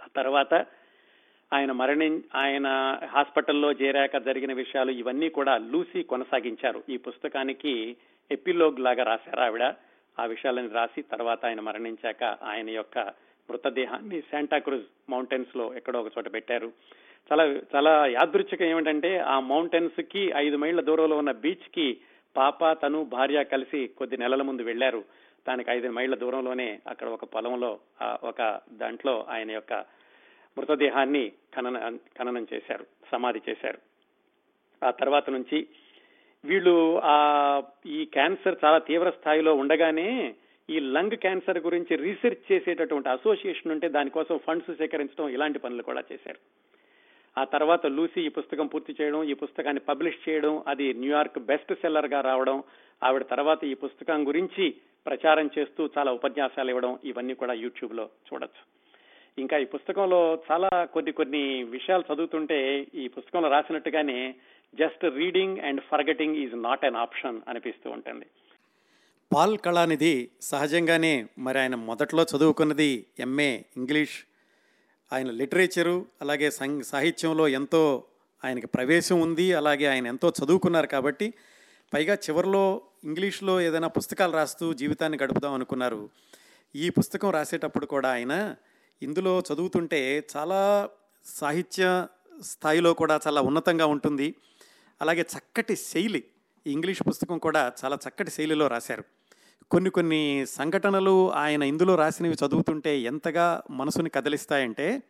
[0.01, 0.53] ఆ తర్వాత
[1.53, 6.84] ఆయన మరణి ఆయన హాస్పిటల్లో చేరాక జరిగిన విషయాలు ఇవన్నీ కూడా లూసీ కొనసాగించారు.
[6.89, 7.97] ఈ పుస్తకానికి
[8.32, 9.63] ఎపిలోగ్ లాగా రాశారు ఆవిడ.
[10.20, 16.70] ఆ విషయాలను రాసి తర్వాత ఆయన మరణించాక ఆయన యొక్క మృతదేహాన్ని శాంటాక్రూజ్ మౌంటైన్స్లో ఎక్కడో ఒక చోట పెట్టారు.
[17.32, 17.43] చాలా
[17.76, 21.98] చాలా యాదృచ్ఛికం ఏమిటంటే ఆ మౌంటైన్స్కి ఐదు మైళ్ళ దూరంలో ఉన్న బీచ్కి
[22.36, 25.04] పాప తను భార్య కలిసి కొద్ది నెలల ముందు వెళ్ళారు
[25.48, 27.80] దానికి ఐదు మైళ్ళ దూరంలోనే అక్కడ ఒక పొలంలో
[28.24, 29.74] ఒక దాంట్లో ఆయన యొక్క
[30.58, 33.80] మృతదేహాన్ని ఖనన ఖననం చేశారు సమాధి చేశారు.
[34.84, 35.68] ఆ తర్వాత నుంచి
[36.45, 37.18] వీళ్ళు ఆ
[37.86, 40.36] ఈ క్యాన్సర్ చాలా తీవ్ర స్థాయిలో ఉండగానే
[40.70, 46.39] ఈ లంగ్ క్యాన్సర్ గురించి రీసెర్చ్ చేసేటటువంటి అసోసియేషన్ ఉంటే దానికోసం ఫండ్స్ సేకరించడం ఇలాంటి పనులు కూడా చేశారు.
[47.38, 52.22] ఆ తర్వాత లూసీ ఈ పుస్తకం పూర్తి చేయడం ఈ పుస్తకాన్ని పబ్లిష్ చేయడం అది న్యూయార్క్ బెస్ట్ సెల్లర్గా
[52.22, 52.63] రావడం
[53.03, 58.63] ఆవిడ తర్వాత ఈ పుస్తకం గురించి ప్రచారం చేస్తూ చాలా ఉపన్యాసాలు ఇవ్వడం ఇవన్నీ కూడా యూట్యూబ్లో చూడొచ్చు.
[59.38, 64.36] ఇంకా ఈ పుస్తకంలో చాలా కొన్ని కొన్ని విషయాలు చదువుతుంటే ఈ పుస్తకంలో రాసినట్టుగానే
[64.76, 68.26] just reading and forgetting is not an option అనిపిస్తూ ఉంటుంది.
[69.32, 74.24] పాల్ కళానిధి సహజంగానే మరి ఆయన మొదట్లో చదువుకున్నది ఎంఏ ఇంగ్లీష్
[75.14, 76.52] ఆయన లిటరేచరు అలాగే
[76.84, 78.04] సాహిత్యంలో ఎంతో
[78.44, 81.34] ఆయనకి ప్రవేశం ఉంది అలాగే ఆయన ఎంతో చదువుకున్నారు కాబట్టి
[81.94, 86.10] పైగా చివరిలో ఇంగ్లీష్లో ఏదైనా పుస్తకాలు రాస్తూ జీవితాన్ని గడుపుదాం అనుకున్నారు.
[86.76, 88.56] ఈ పుస్తకం రాసేటప్పుడు కూడా ఆయన
[89.02, 90.90] ఇందులో చదువుతుంటే చాలా
[91.26, 92.08] సాహిత్య
[92.44, 94.36] స్థాయిలో కూడా చాలా ఉన్నతంగా ఉంటుంది.
[95.02, 96.24] అలాగే చక్కటి శైలి
[96.66, 99.16] ఇంగ్లీష్ పుస్తకం కూడా చాలా చక్కటి శైలిలో రాశారు.
[99.72, 105.01] కొన్ని కొన్ని సంఘటనలు ఆయన ఇందులో రాసినవి చదువుతుంటే ఎంతగా మనసుని కదిలిస్తాయంటే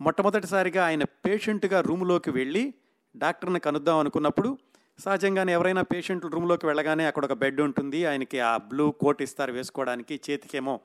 [0.00, 2.74] మొట్టమొదటిసారిగా ఆయన పేషెంట్గా రూమ్లోకి వెళ్ళి
[3.16, 4.58] డాక్టర్ని కనుద్దాం అనుకున్నప్పుడు
[4.98, 10.20] సహజంగానే ఎవరైనా పేషెంట్ రూమ్లోకి వెళ్ళగానే అక్కడ ఒక బెడ్ ఉంటుంది ఆయనకి ఆ బ్లూ కోట్ ఇస్తారు వేసుకోవడానికి
[10.30, 10.80] చేతికేమో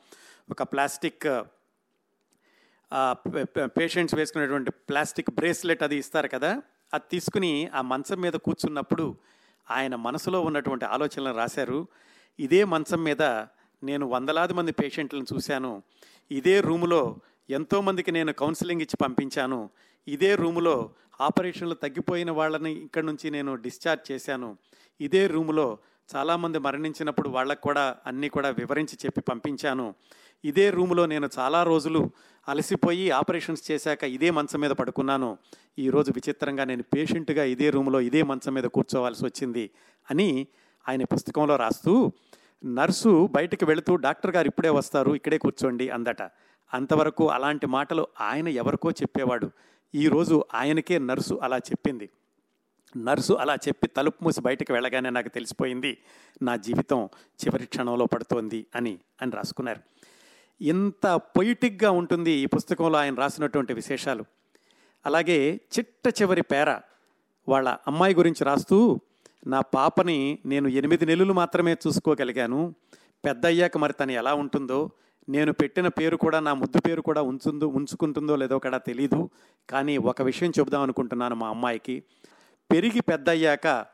[0.49, 1.27] ఒక ప్లాస్టిక్
[3.79, 6.61] పేషెంట్స్ వేసుకునేటువంటి ప్లాస్టిక్ బ్రేస్లెట్ అది ఇస్తారు కదా
[6.93, 9.17] అది తీసుకుని ఆ మంచం మీద కూర్చున్నప్పుడు
[9.71, 11.87] ఆయన మనసులో ఉన్నటువంటి ఆలోచనలు రాశారు.
[12.39, 13.21] ఇదే మంచం మీద
[13.83, 15.83] నేను వందలాది మంది పేషెంట్లను చూశాను.
[16.31, 17.19] ఇదే రూములో
[17.49, 19.69] ఎంతోమందికి నేను కౌన్సిలింగ్ ఇచ్చి పంపించాను.
[20.07, 20.89] ఇదే రూములో
[21.21, 24.57] ఆపరేషన్లు తగ్గిపోయిన వాళ్ళని ఇక్కడ నుంచి నేను డిశ్చార్జ్ చేశాను.
[25.01, 25.77] ఇదే రూములో
[26.15, 29.93] చాలామంది మరణించినప్పుడు వాళ్ళకు కూడా అన్నీ కూడా వివరించి చెప్పి పంపించాను.
[30.45, 32.11] ఇదే రూములో నేను చాలా రోజులు
[32.47, 35.37] అలసిపోయి ఆపరేషన్స్ చేశాక ఇదే మంచం మీద పడుకున్నాను.
[35.79, 39.69] ఈరోజు విచిత్రంగా నేను పేషెంట్గా ఇదే రూములో ఇదే మంచం మీద కూర్చోవాల్సి వచ్చింది
[40.11, 40.47] అని
[40.89, 42.11] ఆయన పుస్తకంలో రాస్తూ
[42.65, 46.21] నర్సు బయటకు వెళుతూ డాక్టర్ గారు ఇప్పుడే వస్తారు ఇక్కడే కూర్చోండి అందట.
[46.73, 49.51] అంతవరకు అలాంటి మాటలు ఆయన ఎవరికో చెప్పేవాడు.
[49.95, 52.09] ఈరోజు ఆయనకే నర్సు అలా చెప్పింది.
[52.97, 55.97] నర్సు అలా చెప్పి తలుపు మూసి బయటకు వెళ్ళగానే నాకు తెలిసిపోయింది
[56.41, 57.05] నా జీవితం
[57.45, 59.81] చివరి క్షణంలో పడుతోంది అని అని రాసుకున్నారు.
[60.63, 64.25] ఇంత పొయిటిక్గా ఉంటుంది ఈ పుస్తకంలో ఆయన రాసినటువంటి విశేషాలు.
[65.05, 66.79] అలాగే చిట్ట చివరి పేర
[67.49, 68.99] వాళ్ళ అమ్మాయి గురించి రాస్తూ
[69.47, 72.75] నా పాపని నేను ఎనిమిది నెలలు మాత్రమే చూసుకోగలిగాను.
[73.25, 74.91] పెద్ద అయ్యాక మరి తను ఎలా ఉంటుందో
[75.29, 79.29] నేను పెట్టిన పేరు కూడా నా ముద్దు పేరు కూడా ఉంచుందో ఉంచుకుంటుందో లేదో కూడా తెలీదు.
[79.69, 82.03] కానీ ఒక విషయం చెబుదాం అనుకుంటున్నాను మా అమ్మాయికి.
[82.71, 83.85] పెరిగి పెద్ద అయ్యాక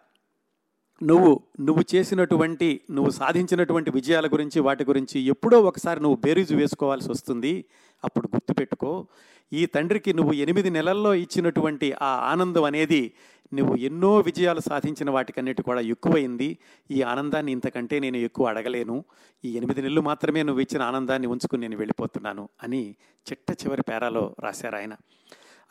[1.03, 7.65] నువ్వు నువ్వు చేసినటువంటి నువ్వు సాధించినటువంటి విజయాల గురించి వాటి గురించి ఎప్పుడో ఒకసారి నువ్వు బేరీజు వేసుకోవాల్సి వస్తుంది.
[8.03, 9.07] అప్పుడు గుర్తుపెట్టుకో.
[9.53, 13.13] ఈ తండ్రికి నువ్వు ఎనిమిది నెలల్లో ఇచ్చినటువంటి ఆ ఆనందం అనేది
[13.55, 16.57] నువ్వు ఎన్నో విజయాలు సాధించిన వాటికన్నిటి కూడా ఎక్కువైంది.
[16.91, 19.03] ఈ ఆనందాన్ని ఇంతకంటే నేను ఎక్కువ అడగలేను.
[19.45, 22.95] ఈ ఎనిమిది నెలలు మాత్రమే నువ్వు ఇచ్చిన ఆనందాన్ని ఉంచుకుని నేను వెళ్ళిపోతున్నాను అని
[23.27, 24.93] చిట్ట చివరి పేరాలో రాశారు ఆయన.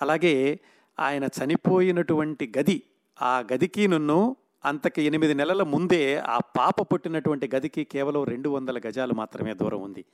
[0.03, 0.61] అలాగే
[1.01, 2.83] ఆయన చనిపోయినటువంటి గది
[3.23, 9.15] ఆ గదికి నన్ను అంతకి ఎనిమిది నెలల ముందే ఆ పాప పుట్టినటువంటి గదికి కేవలం రెండు వందల గజాలు
[9.15, 10.05] మాత్రమే దూరం ఉంది.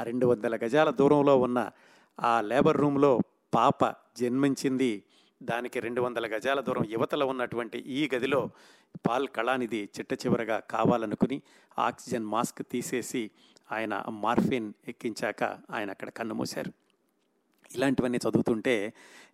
[0.00, 1.70] ఆ రెండు వందల గజాల దూరంలో ఉన్న
[2.20, 3.20] ఆ లేబర్ రూమ్లో
[3.54, 3.84] పాప
[4.18, 5.02] జన్మించింది
[5.42, 8.40] దానికి రెండు వందల గజాల దూరం యువతలో ఉన్నటువంటి ఈ గదిలో
[9.06, 11.42] పాల్ కళానిధి చిట్ట చివరగా కావాలనుకుని
[11.78, 13.30] ఆక్సిజన్ మాస్క్ తీసేసి
[13.70, 16.72] ఆయన మార్ఫిన్ ఎక్కించాక ఆయన అక్కడ కన్నుమూశారు
[17.70, 18.74] ఇలాంటివన్నీ చదువుతుంటే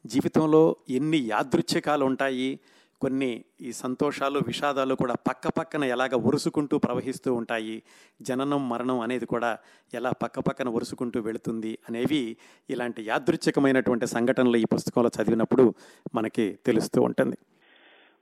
[0.05, 2.61] జీవితంలో ఎన్ని యాదృచ్ఛికాలు ఉంటాయి?
[3.01, 7.83] కొన్ని ఈ సంతోషాలు విషాదాలు కూడా పక్క పక్కన ఎలాగ ఒరుసుకుంటూ ప్రవహిస్తూ ఉంటాయి.
[8.23, 9.59] జననం మరణం అనేది కూడా
[9.95, 12.37] ఎలా పక్క పక్కన ఒరుసుకుంటూ వెళుతుంది అనేవి
[12.71, 15.75] ఇలాంటి యాదృచ్ఛికమైనటువంటి సంఘటనలు ఈ పుస్తకంలో చదివినప్పుడు
[16.15, 17.39] మనకి తెలుస్తూ ఉంటుంది.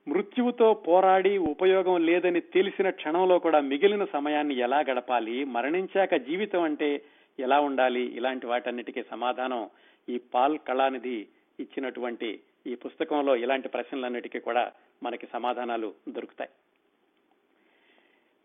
[0.08, 5.44] మృత్యువుతో పోరాడి ఉపయోగం లేదని తెలిసిన క్షణంలో కూడా మిగిలిన సమయాన్ని ఎలా గడపాలి?
[5.44, 7.04] మరణించాక జీవితం అంటే
[7.38, 8.16] ఎలా ఉండాలి?
[8.16, 9.70] ఇలాంటి వాటన్నిటికీ సమాధానం
[10.08, 11.26] ఈ పాల్ కళానిధి
[11.60, 16.50] ఇచ్చినటువంటి ఈ పుస్తకంలో ఇలాంటి ప్రశ్నలన్నిటికీ కూడా మనకి సమాధానాలు దొరుకుతాయి.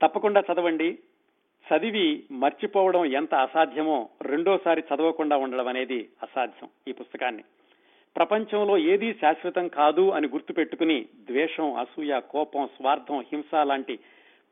[0.02, 1.00] తప్పకుండా చదవండి.
[1.70, 7.44] చదివి మర్చిపోవడం ఎంత అసాధ్యమో రెండోసారి చదవకుండా ఉండడం అనేది అసాధ్యం ఈ పుస్తకాన్ని.
[8.16, 14.00] ప్రపంచంలో ఏదీ శాశ్వతం కాదు అని గుర్తుపెట్టుకుని ద్వేషం అసూయ కోపం స్వార్థం హింస లాంటి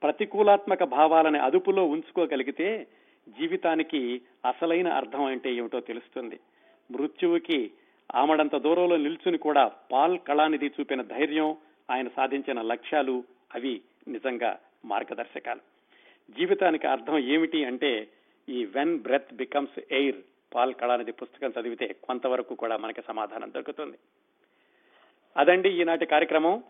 [0.03, 2.87] ప్రతికూలాత్మక భావాలని అదుపులో ఉంచుకోగలిగితే
[3.29, 6.39] జీవితానికి అసలైన అర్థం అంటే ఏమిటో తెలుస్తుంది.
[6.91, 7.71] మృత్యువుకి
[8.15, 11.57] ఆమడంత దూరంలో నిల్చుని కూడా పాల్ కళానిధి చూపిన ధైర్యం
[11.91, 13.23] ఆయన సాధించిన లక్ష్యాలు
[13.55, 15.59] అవి నిజంగా మార్గదర్శకాలు.
[16.31, 18.07] జీవితానికి అర్థం ఏమిటి అంటే
[18.49, 20.15] ఈ when breath becomes air
[20.55, 23.97] Paul Kalanithi పుస్తకం చదివితే కొంతవరకు కూడా మనకి సమాధానం దొరుకుతుంది.
[25.37, 26.63] అదండి ఈనాటి కార్యక్రమం.